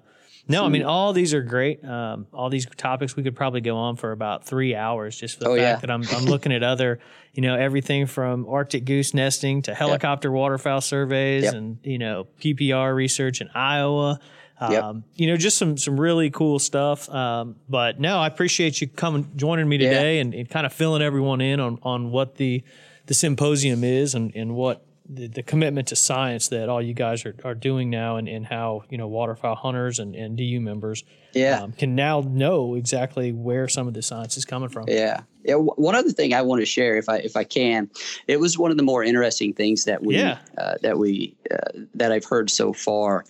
no, 0.48 0.66
I 0.66 0.70
mean 0.70 0.84
all 0.84 1.14
these 1.14 1.34
are 1.34 1.42
great. 1.42 1.84
Um, 1.84 2.28
all 2.34 2.50
these 2.50 2.66
topics 2.66 3.16
we 3.16 3.24
could 3.24 3.36
probably 3.36 3.62
go 3.62 3.78
on 3.78 3.96
for 3.96 4.12
about 4.12 4.46
three 4.46 4.76
hours 4.76 5.18
just 5.18 5.38
for 5.38 5.44
the 5.44 5.50
oh, 5.50 5.56
fact 5.56 5.62
yeah. 5.62 5.76
that 5.78 5.92
I'm 5.92 6.04
I'm 6.16 6.26
looking 6.26 6.52
at 6.52 6.64
other, 6.64 7.00
you 7.34 7.42
know, 7.42 7.56
everything 7.56 8.08
from 8.08 8.48
Arctic 8.48 8.86
goose 8.86 9.14
nesting 9.14 9.62
to 9.64 9.74
helicopter 9.74 10.30
yep. 10.30 10.36
waterfowl 10.36 10.82
surveys 10.82 11.44
yep. 11.44 11.54
and 11.54 11.80
you 11.84 11.98
know 11.98 12.28
PPR 12.40 12.96
research 12.96 13.42
in 13.42 13.50
Iowa. 13.54 14.20
Um, 14.60 14.72
yep. 14.72 14.96
You 15.16 15.28
know, 15.28 15.38
just 15.38 15.58
some 15.58 15.78
some 15.78 16.00
really 16.00 16.30
cool 16.30 16.60
stuff. 16.60 17.10
Um, 17.10 17.58
but 17.70 18.00
no, 18.00 18.18
I 18.18 18.28
appreciate 18.28 18.82
you 18.82 18.88
coming 18.88 19.30
joining 19.36 19.70
me 19.70 19.78
today 19.78 20.16
yeah. 20.16 20.22
and, 20.22 20.34
and, 20.34 20.50
kind 20.50 20.66
of 20.66 20.74
filling 20.74 21.02
everyone 21.02 21.42
in 21.42 21.60
on 21.60 21.80
on 21.84 22.12
what 22.12 22.36
the 22.36 22.64
the 23.06 23.14
symposium 23.14 23.84
is 23.84 24.16
and, 24.16 24.36
and 24.36 24.56
what 24.56 24.87
the, 25.10 25.28
the 25.28 25.44
commitment 25.44 25.88
to 25.90 25.96
science 25.96 26.50
that 26.50 26.70
all 26.70 26.82
you 26.82 26.94
guys 26.94 27.26
are, 27.26 27.36
are 27.44 27.56
doing 27.56 27.90
now 27.90 28.18
and, 28.18 28.28
and 28.28 28.46
how 28.46 28.84
you 28.90 28.98
know 28.98 29.08
waterfowl 29.08 29.56
hunters 29.56 30.00
and, 30.00 30.16
and 30.16 30.38
DU 30.38 30.60
members 30.60 31.04
yeah. 31.34 31.62
Um, 31.62 31.72
can 31.72 31.94
now 31.94 32.22
know 32.22 32.76
exactly 32.76 33.32
where 33.32 33.68
some 33.68 33.88
of 33.88 33.94
the 33.94 34.02
science 34.02 34.38
is 34.38 34.46
coming 34.46 34.70
from. 34.70 34.86
Yeah. 34.88 35.22
Yeah. 35.44 35.56
One 35.56 35.94
other 35.94 36.10
thing 36.10 36.34
I 36.34 36.42
want 36.42 36.62
to 36.62 36.66
share, 36.66 36.98
if 36.98 37.08
I 37.08 37.18
if 37.18 37.36
I 37.36 37.44
can, 37.44 37.90
it 38.28 38.40
was 38.40 38.58
one 38.58 38.72
of 38.72 38.78
the 38.78 38.84
more 38.84 39.04
interesting 39.04 39.54
things 39.54 39.86
that 39.86 40.04
we 40.04 40.18
yeah. 40.18 40.40
uh, 40.58 40.76
that 40.82 40.98
we 40.98 41.36
uh, 41.52 41.84
that 41.96 42.12
I've 42.12 42.26
heard 42.26 42.50
so 42.50 42.74
far, 42.74 43.24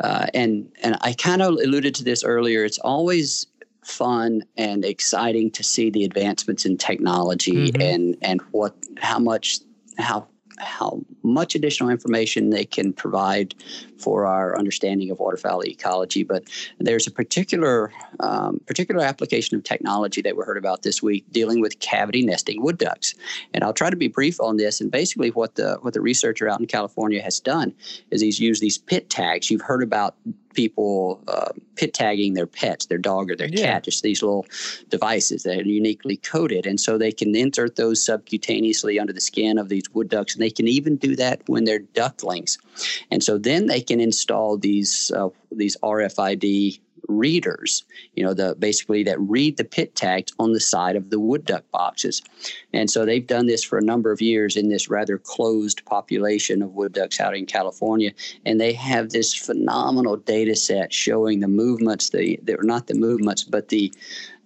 uh, 0.00 0.26
and 0.34 0.70
and 0.82 0.96
I 1.00 1.12
kind 1.14 1.42
of 1.42 1.54
alluded 1.54 1.94
to 1.96 2.04
this 2.04 2.24
earlier. 2.24 2.64
It's 2.64 2.78
always 2.78 3.46
fun 3.82 4.42
and 4.56 4.84
exciting 4.84 5.50
to 5.52 5.62
see 5.62 5.90
the 5.90 6.04
advancements 6.04 6.66
in 6.66 6.76
technology 6.76 7.70
mm-hmm. 7.70 7.80
and 7.80 8.16
and 8.20 8.40
what 8.50 8.74
how 8.98 9.18
much 9.18 9.60
how 9.96 10.26
how 10.58 11.00
much 11.22 11.54
additional 11.54 11.90
information 11.90 12.50
they 12.50 12.64
can 12.64 12.92
provide 12.92 13.54
for 14.04 14.26
our 14.26 14.56
understanding 14.58 15.10
of 15.10 15.18
waterfowl 15.18 15.64
ecology. 15.64 16.22
But 16.22 16.44
there's 16.78 17.06
a 17.06 17.10
particular 17.10 17.90
um, 18.20 18.60
particular 18.66 19.02
application 19.02 19.56
of 19.56 19.64
technology 19.64 20.20
that 20.22 20.36
we 20.36 20.44
heard 20.44 20.58
about 20.58 20.82
this 20.82 21.02
week 21.02 21.24
dealing 21.32 21.60
with 21.60 21.80
cavity 21.80 22.24
nesting 22.24 22.62
wood 22.62 22.78
ducks. 22.78 23.14
And 23.54 23.64
I'll 23.64 23.72
try 23.72 23.90
to 23.90 23.96
be 23.96 24.08
brief 24.08 24.40
on 24.40 24.58
this. 24.58 24.80
And 24.80 24.90
basically, 24.90 25.30
what 25.30 25.54
the 25.54 25.78
what 25.80 25.94
the 25.94 26.02
researcher 26.02 26.48
out 26.48 26.60
in 26.60 26.66
California 26.66 27.22
has 27.22 27.40
done 27.40 27.72
is 28.10 28.20
he's 28.20 28.38
used 28.38 28.60
these 28.60 28.78
pit 28.78 29.08
tags. 29.08 29.50
You've 29.50 29.62
heard 29.62 29.82
about 29.82 30.14
people 30.54 31.20
uh, 31.28 31.50
pit 31.76 31.92
tagging 31.92 32.34
their 32.34 32.46
pets, 32.46 32.86
their 32.86 32.98
dog 32.98 33.30
or 33.30 33.36
their 33.36 33.48
yeah. 33.48 33.74
cat, 33.74 33.84
just 33.84 34.02
these 34.02 34.22
little 34.22 34.46
devices 34.88 35.42
that 35.42 35.58
are 35.58 35.62
uniquely 35.62 36.16
coated. 36.16 36.66
And 36.66 36.80
so 36.80 36.96
they 36.96 37.12
can 37.12 37.34
insert 37.34 37.76
those 37.76 38.04
subcutaneously 38.04 39.00
under 39.00 39.12
the 39.12 39.20
skin 39.20 39.58
of 39.58 39.68
these 39.68 39.92
wood 39.92 40.08
ducks. 40.08 40.34
And 40.34 40.42
they 40.42 40.50
can 40.50 40.68
even 40.68 40.96
do 40.96 41.16
that 41.16 41.42
when 41.48 41.64
they're 41.64 41.80
ducklings. 41.80 42.58
And 43.10 43.22
so 43.22 43.36
then 43.36 43.66
they 43.66 43.80
can 43.80 43.93
install 44.00 44.58
these, 44.58 45.10
uh, 45.16 45.28
these 45.50 45.76
RFID 45.82 46.80
readers, 47.08 47.84
you 48.14 48.24
know, 48.24 48.34
the 48.34 48.54
basically 48.58 49.02
that 49.04 49.20
read 49.20 49.56
the 49.56 49.64
pit 49.64 49.94
tags 49.94 50.32
on 50.38 50.52
the 50.52 50.60
side 50.60 50.96
of 50.96 51.10
the 51.10 51.20
wood 51.20 51.44
duck 51.44 51.64
boxes. 51.70 52.22
And 52.72 52.90
so 52.90 53.04
they've 53.04 53.26
done 53.26 53.46
this 53.46 53.64
for 53.64 53.78
a 53.78 53.84
number 53.84 54.10
of 54.12 54.20
years 54.20 54.56
in 54.56 54.68
this 54.68 54.88
rather 54.88 55.18
closed 55.18 55.84
population 55.84 56.62
of 56.62 56.74
wood 56.74 56.92
ducks 56.92 57.20
out 57.20 57.36
in 57.36 57.46
California. 57.46 58.12
And 58.44 58.60
they 58.60 58.72
have 58.72 59.10
this 59.10 59.34
phenomenal 59.34 60.16
data 60.16 60.56
set 60.56 60.92
showing 60.92 61.40
the 61.40 61.48
movements, 61.48 62.10
the 62.10 62.38
they're 62.42 62.62
not 62.62 62.86
the 62.86 62.94
movements, 62.94 63.44
but 63.44 63.68
the 63.68 63.92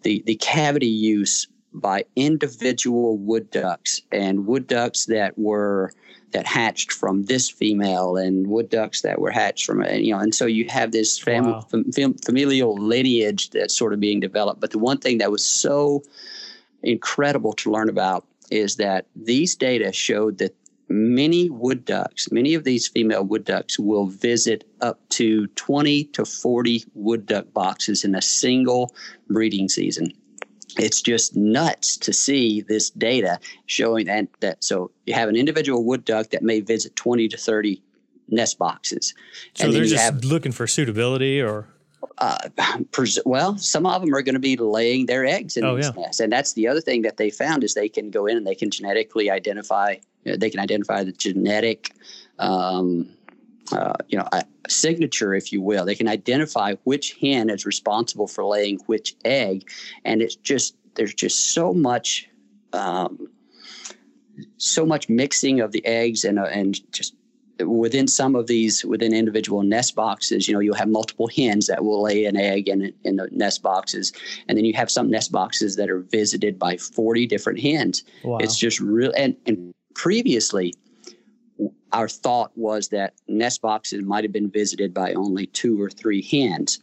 the 0.03 0.23
the 0.27 0.37
cavity 0.37 0.87
use 0.87 1.47
by 1.73 2.05
individual 2.17 3.19
wood 3.19 3.51
ducks 3.51 4.01
and 4.11 4.47
wood 4.47 4.67
ducks 4.67 5.07
that 5.07 5.39
were 5.39 5.93
that 6.33 6.47
hatched 6.47 6.93
from 6.93 7.25
this 7.25 7.49
female 7.49 8.17
and 8.17 8.47
wood 8.49 8.69
ducks 8.69 9.01
that 9.03 9.21
were 9.21 9.31
hatched 9.31 9.65
from 9.65 9.83
you 9.85 10.13
know 10.13 10.19
and 10.19 10.35
so 10.35 10.47
you 10.47 10.67
have 10.69 10.93
this 10.93 11.19
fam- 11.19 11.47
wow. 11.47 11.67
fam- 11.95 12.15
familial 12.25 12.75
lineage 12.75 13.51
that's 13.51 13.77
sort 13.77 13.93
of 13.93 14.01
being 14.01 14.21
developed 14.21 14.61
but 14.61 14.71
the 14.71 14.79
one 14.79 14.99
thing 14.99 15.19
that 15.19 15.31
was 15.31 15.45
so 15.45 16.03
incredible 16.83 17.53
to 17.53 17.71
learn 17.71 17.89
about 17.89 18.27
is 18.51 18.77
that 18.77 19.07
these 19.17 19.55
data 19.55 19.93
showed 19.93 20.39
that 20.39 20.55
many 20.89 21.51
wood 21.51 21.85
ducks 21.85 22.31
many 22.33 22.55
of 22.55 22.65
these 22.65 22.89
female 22.89 23.25
wood 23.25 23.45
ducks 23.45 23.79
will 23.79 24.07
visit 24.07 24.65
up 24.81 25.07
to 25.11 25.47
20 25.49 26.05
to 26.05 26.25
40 26.25 26.85
wood 26.95 27.27
duck 27.27 27.53
boxes 27.53 28.05
in 28.05 28.15
a 28.15 28.23
single 28.23 28.95
breeding 29.29 29.69
season 29.69 30.13
it's 30.79 31.03
just 31.03 31.37
nuts 31.37 31.97
to 31.99 32.13
see 32.13 32.61
this 32.63 32.91
data 32.91 33.39
showing 33.67 34.07
that, 34.07 34.29
that 34.41 34.63
so 34.63 34.91
you 35.07 35.15
have 35.15 35.29
an 35.29 35.37
individual 35.37 35.85
wood 35.85 36.05
duck 36.05 36.31
that 36.31 36.43
may 36.43 36.61
visit 36.61 36.95
20 36.97 37.29
to 37.29 37.37
30 37.37 37.83
nest 38.29 38.59
boxes. 38.59 39.15
So 39.55 39.71
they're 39.71 39.85
just 39.85 40.03
have, 40.03 40.25
looking 40.25 40.53
for 40.53 40.67
suitability 40.67 41.41
or? 41.41 41.67
Uh, 42.19 42.49
pres- 42.93 43.19
well, 43.25 43.57
some 43.59 43.87
of 43.87 44.01
them 44.01 44.15
are 44.15 44.23
going 44.23 44.35
to 44.35 44.41
be 44.41 44.57
laying 44.57 45.07
their 45.07 45.25
eggs 45.25 45.57
in 45.57 45.65
oh, 45.65 45.77
these 45.77 45.91
yeah. 45.95 46.03
nests. 46.03 46.21
And 46.21 46.33
that's 46.33 46.53
the 46.53 46.69
other 46.69 46.81
thing 46.81 47.03
that 47.03 47.17
they 47.17 47.31
found 47.31 47.65
is 47.65 47.75
they 47.75 47.89
can 47.89 48.11
go 48.11 48.27
in 48.27 48.37
and 48.37 48.47
they 48.47 48.55
can 48.55 48.71
genetically 48.71 49.31
identify 49.31 49.97
they 50.25 50.51
can 50.51 50.61
identify 50.61 51.05
the 51.05 51.13
genetic 51.13 51.93
um, 52.39 53.09
uh, 53.73 53.95
you 54.09 54.19
know, 54.19 54.27
a 54.33 54.45
signature, 54.69 55.35
if 55.35 55.53
you 55.53 55.61
will. 55.61 55.85
They 55.85 55.95
can 55.95 56.09
identify 56.09 56.75
which 56.85 57.17
hen 57.21 57.51
is 57.51 57.67
responsible 57.67 58.27
for 58.27 58.45
laying 58.45 58.79
which 58.87 59.15
egg, 59.25 59.69
and 60.05 60.23
it's 60.23 60.37
just 60.37 60.77
there's 60.95 61.15
just 61.15 61.53
so 61.53 61.73
much, 61.73 62.29
um, 62.73 63.29
so 64.57 64.87
much 64.87 65.09
mixing 65.09 65.61
of 65.61 65.73
the 65.73 65.85
eggs 65.87 66.25
and 66.25 66.39
uh, 66.39 66.45
and 66.45 66.81
just 66.93 67.15
within 67.67 68.07
some 68.07 68.35
of 68.37 68.47
these 68.47 68.85
within 68.85 69.13
individual 69.13 69.63
nest 69.63 69.97
boxes 69.97 70.47
you 70.47 70.55
know 70.55 70.61
you'll 70.61 70.77
have 70.77 70.89
multiple 70.89 71.29
hens 71.29 71.67
that 71.67 71.85
will 71.85 72.03
lay 72.03 72.25
an 72.25 72.37
egg 72.37 72.69
in, 72.69 72.93
in 73.03 73.17
the 73.17 73.29
nest 73.33 73.63
boxes 73.63 74.13
and 74.49 74.57
then 74.57 74.65
you 74.65 74.73
have 74.73 74.89
some 74.89 75.11
nest 75.11 75.33
boxes 75.33 75.75
that 75.75 75.91
are 75.91 76.01
visited 76.01 76.57
by 76.57 76.77
40 76.77 77.27
different 77.27 77.59
hens 77.59 78.05
wow. 78.23 78.39
it's 78.39 78.57
just 78.57 78.79
real 78.79 79.13
and, 79.17 79.37
and 79.47 79.73
previously 79.95 80.73
our 81.93 82.09
thought 82.09 82.51
was 82.57 82.89
that 82.89 83.15
nest 83.29 83.63
boxes 83.63 84.03
might 84.03 84.25
have 84.25 84.33
been 84.33 84.51
visited 84.51 84.93
by 84.93 85.13
only 85.15 85.47
two 85.47 85.81
or 85.81 85.91
three 85.91 86.23
hens 86.23 86.81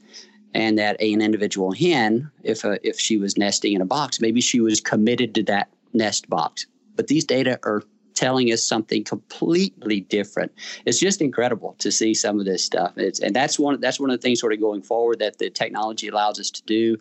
and 0.54 0.78
that 0.80 1.00
an 1.02 1.22
individual 1.22 1.72
hen 1.72 2.30
if 2.44 2.64
a, 2.64 2.80
if 2.88 3.00
she 3.00 3.18
was 3.18 3.38
nesting 3.38 3.74
in 3.74 3.82
a 3.82 3.86
box 3.86 4.20
maybe 4.22 4.42
she 4.42 4.60
was 4.60 4.80
committed 4.80 5.36
to 5.36 5.44
that 5.44 5.70
nest 5.94 6.30
box. 6.30 6.66
But 6.96 7.08
these 7.08 7.26
data 7.26 7.60
are 7.64 7.84
telling 8.16 8.52
us 8.52 8.64
something 8.64 9.04
completely 9.04 10.02
different. 10.02 10.52
It's 10.86 11.00
just 11.00 11.22
incredible 11.22 11.76
to 11.80 11.92
see 11.92 12.14
some 12.14 12.40
of 12.40 12.46
this 12.46 12.64
stuff. 12.64 12.94
It's, 12.98 13.20
and 13.20 13.36
that's 13.36 13.60
one 13.60 13.80
that's 13.82 14.00
one 14.00 14.10
of 14.10 14.20
the 14.20 14.22
things 14.22 14.40
sort 14.40 14.54
of 14.54 14.60
going 14.60 14.82
forward 14.82 15.20
that 15.20 15.38
the 15.38 15.50
technology 15.50 16.08
allows 16.08 16.40
us 16.40 16.50
to 16.52 16.64
do 16.64 16.98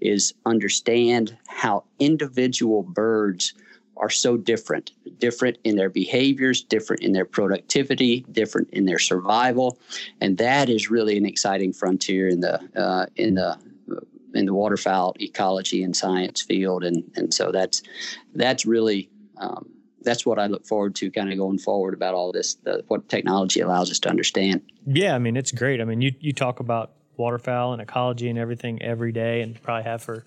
is 0.00 0.34
understand 0.44 1.36
how 1.46 1.84
individual 1.98 2.82
birds 2.82 3.54
are 3.96 4.10
so 4.10 4.36
different 4.36 4.92
different 5.18 5.58
in 5.64 5.76
their 5.76 5.88
behaviors 5.88 6.62
different 6.62 7.02
in 7.02 7.12
their 7.12 7.24
productivity 7.24 8.20
different 8.32 8.68
in 8.70 8.84
their 8.84 8.98
survival. 8.98 9.78
And 10.20 10.38
that 10.38 10.68
is 10.68 10.90
really 10.90 11.16
an 11.16 11.26
exciting 11.26 11.72
frontier 11.72 12.28
in 12.28 12.40
the 12.40 12.60
uh, 12.76 13.06
in 13.16 13.34
the 13.34 13.58
in 14.34 14.46
the 14.46 14.54
waterfowl 14.54 15.14
ecology 15.20 15.82
and 15.82 15.96
science 15.96 16.42
field. 16.42 16.84
And 16.84 17.10
and 17.16 17.32
so 17.32 17.50
that's 17.52 17.82
that's 18.34 18.66
really 18.66 19.08
um, 19.38 19.68
that's 20.02 20.24
what 20.24 20.38
I 20.38 20.46
look 20.46 20.66
forward 20.66 20.94
to 20.96 21.10
kind 21.10 21.32
of 21.32 21.38
going 21.38 21.58
forward 21.58 21.94
about 21.94 22.14
all 22.14 22.32
this 22.32 22.54
the, 22.54 22.84
what 22.88 23.08
technology 23.08 23.60
allows 23.60 23.90
us 23.90 23.98
to 24.00 24.08
understand. 24.08 24.62
Yeah 24.86 25.14
I 25.14 25.18
mean 25.18 25.36
it's 25.36 25.52
great. 25.52 25.80
I 25.80 25.84
mean 25.84 26.00
you 26.00 26.14
you 26.20 26.32
talk 26.32 26.60
about 26.60 26.92
waterfowl 27.16 27.72
and 27.72 27.80
ecology 27.80 28.28
and 28.28 28.38
everything 28.38 28.82
every 28.82 29.12
day 29.12 29.40
and 29.40 29.60
probably 29.62 29.84
have 29.84 30.02
for 30.02 30.26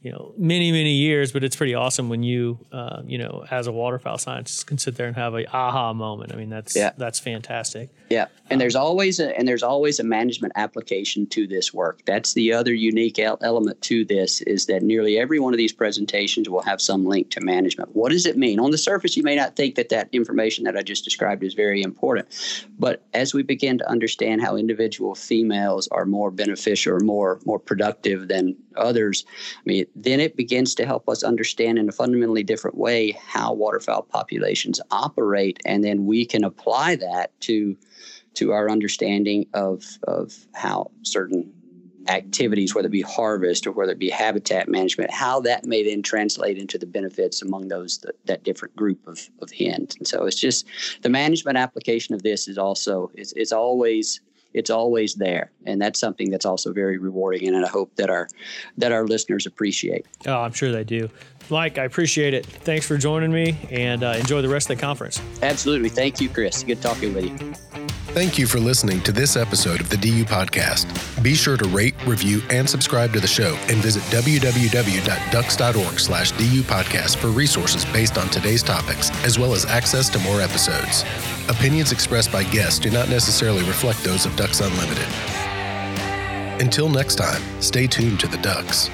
you 0.00 0.12
know 0.12 0.32
many 0.36 0.70
many 0.72 0.92
years 0.92 1.32
but 1.32 1.42
it's 1.42 1.56
pretty 1.56 1.74
awesome 1.74 2.08
when 2.08 2.22
you 2.22 2.58
uh, 2.72 3.02
you 3.04 3.18
know 3.18 3.44
as 3.50 3.66
a 3.66 3.72
waterfowl 3.72 4.18
scientist 4.18 4.66
can 4.66 4.78
sit 4.78 4.96
there 4.96 5.06
and 5.06 5.16
have 5.16 5.34
a 5.34 5.46
aha 5.54 5.92
moment. 5.92 6.32
I 6.32 6.36
mean 6.36 6.50
that's 6.50 6.76
yeah. 6.76 6.92
that's 6.96 7.18
fantastic. 7.18 7.90
Yeah. 8.08 8.26
And 8.50 8.54
um, 8.54 8.58
there's 8.60 8.76
always 8.76 9.20
a 9.20 9.36
and 9.36 9.46
there's 9.46 9.62
always 9.62 9.98
a 9.98 10.04
management 10.04 10.52
application 10.56 11.26
to 11.28 11.46
this 11.46 11.74
work. 11.74 12.00
That's 12.06 12.34
the 12.34 12.52
other 12.52 12.72
unique 12.72 13.18
el- 13.18 13.38
element 13.42 13.82
to 13.82 14.04
this 14.04 14.40
is 14.42 14.66
that 14.66 14.82
nearly 14.82 15.18
every 15.18 15.40
one 15.40 15.52
of 15.52 15.58
these 15.58 15.72
presentations 15.72 16.48
will 16.48 16.62
have 16.62 16.80
some 16.80 17.04
link 17.04 17.30
to 17.30 17.40
management. 17.40 17.94
What 17.94 18.12
does 18.12 18.26
it 18.26 18.36
mean? 18.36 18.60
On 18.60 18.70
the 18.70 18.78
surface 18.78 19.16
you 19.16 19.22
may 19.22 19.36
not 19.36 19.56
think 19.56 19.74
that 19.74 19.88
that 19.90 20.08
information 20.12 20.64
that 20.64 20.76
i 20.76 20.82
just 20.82 21.04
described 21.04 21.42
is 21.42 21.54
very 21.54 21.82
important 21.82 22.26
but 22.78 23.02
as 23.12 23.34
we 23.34 23.42
begin 23.42 23.76
to 23.76 23.88
understand 23.90 24.40
how 24.40 24.56
individual 24.56 25.14
females 25.14 25.88
are 25.88 26.06
more 26.06 26.30
beneficial 26.30 26.94
or 26.94 27.00
more 27.00 27.40
more 27.44 27.58
productive 27.58 28.28
than 28.28 28.56
others 28.76 29.26
i 29.56 29.62
mean 29.66 29.84
then 30.04 30.20
it 30.20 30.36
begins 30.36 30.74
to 30.76 30.86
help 30.86 31.08
us 31.08 31.22
understand 31.22 31.78
in 31.78 31.88
a 31.88 31.92
fundamentally 31.92 32.42
different 32.42 32.76
way 32.76 33.12
how 33.26 33.52
waterfowl 33.52 34.02
populations 34.02 34.80
operate, 34.90 35.58
and 35.64 35.84
then 35.84 36.06
we 36.06 36.24
can 36.24 36.44
apply 36.44 36.96
that 36.96 37.38
to 37.40 37.76
to 38.34 38.52
our 38.52 38.70
understanding 38.70 39.46
of 39.54 39.84
of 40.04 40.46
how 40.54 40.90
certain 41.02 41.52
activities, 42.08 42.74
whether 42.74 42.86
it 42.86 42.92
be 42.92 43.02
harvest 43.02 43.66
or 43.66 43.72
whether 43.72 43.92
it 43.92 43.98
be 43.98 44.10
habitat 44.10 44.68
management, 44.68 45.10
how 45.10 45.40
that 45.40 45.64
may 45.64 45.82
then 45.82 46.02
translate 46.02 46.58
into 46.58 46.78
the 46.78 46.86
benefits 46.86 47.42
among 47.42 47.68
those 47.68 47.98
that, 47.98 48.14
that 48.26 48.44
different 48.44 48.74
group 48.76 49.06
of, 49.06 49.28
of 49.42 49.50
hens. 49.52 49.94
And 49.96 50.08
so 50.08 50.24
it's 50.24 50.40
just 50.40 50.66
the 51.02 51.08
management 51.08 51.58
application 51.58 52.14
of 52.14 52.22
this 52.22 52.48
is 52.48 52.58
also 52.58 53.10
is, 53.14 53.32
is 53.34 53.52
always 53.52 54.20
it's 54.54 54.70
always 54.70 55.14
there. 55.14 55.50
And 55.66 55.80
that's 55.80 56.00
something 56.00 56.30
that's 56.30 56.46
also 56.46 56.72
very 56.72 56.98
rewarding 56.98 57.48
and 57.48 57.64
i 57.64 57.68
hope 57.68 57.94
that 57.96 58.10
our 58.10 58.28
that 58.78 58.92
our 58.92 59.06
listeners 59.06 59.46
appreciate. 59.46 60.06
Oh 60.26 60.40
i'm 60.40 60.52
sure 60.52 60.72
they 60.72 60.84
do. 60.84 61.08
Mike 61.50 61.78
i 61.78 61.84
appreciate 61.84 62.34
it. 62.34 62.46
Thanks 62.46 62.86
for 62.86 62.96
joining 62.96 63.32
me 63.32 63.56
and 63.70 64.02
uh, 64.02 64.14
enjoy 64.18 64.42
the 64.42 64.48
rest 64.48 64.70
of 64.70 64.76
the 64.76 64.80
conference. 64.80 65.20
Absolutely. 65.42 65.88
Thank 65.88 66.20
you 66.20 66.28
chris. 66.28 66.62
Good 66.62 66.82
talking 66.82 67.14
with 67.14 67.24
you. 67.24 67.88
Thank 68.12 68.38
you 68.38 68.46
for 68.46 68.58
listening 68.58 69.02
to 69.02 69.12
this 69.12 69.36
episode 69.36 69.80
of 69.80 69.90
the 69.90 69.96
DU 69.98 70.24
Podcast. 70.24 71.22
Be 71.22 71.34
sure 71.34 71.58
to 71.58 71.68
rate, 71.68 71.94
review, 72.06 72.40
and 72.50 72.68
subscribe 72.68 73.12
to 73.12 73.20
the 73.20 73.28
show 73.28 73.54
and 73.68 73.76
visit 73.76 74.02
www.ducks.org 74.04 76.00
slash 76.00 76.32
DU 76.32 76.62
Podcast 76.62 77.16
for 77.18 77.28
resources 77.28 77.84
based 77.84 78.16
on 78.16 78.28
today's 78.30 78.62
topics, 78.62 79.10
as 79.24 79.38
well 79.38 79.52
as 79.52 79.66
access 79.66 80.08
to 80.08 80.18
more 80.20 80.40
episodes. 80.40 81.04
Opinions 81.48 81.92
expressed 81.92 82.30
by 82.30 82.44
guests 82.44 82.78
do 82.78 82.90
not 82.90 83.08
necessarily 83.08 83.64
reflect 83.64 84.04
those 84.04 84.26
of 84.26 84.36
Ducks 84.36 84.60
Unlimited. 84.60 85.06
Until 86.60 86.90
next 86.90 87.14
time, 87.14 87.40
stay 87.62 87.86
tuned 87.86 88.20
to 88.20 88.26
the 88.28 88.36
Ducks. 88.38 88.90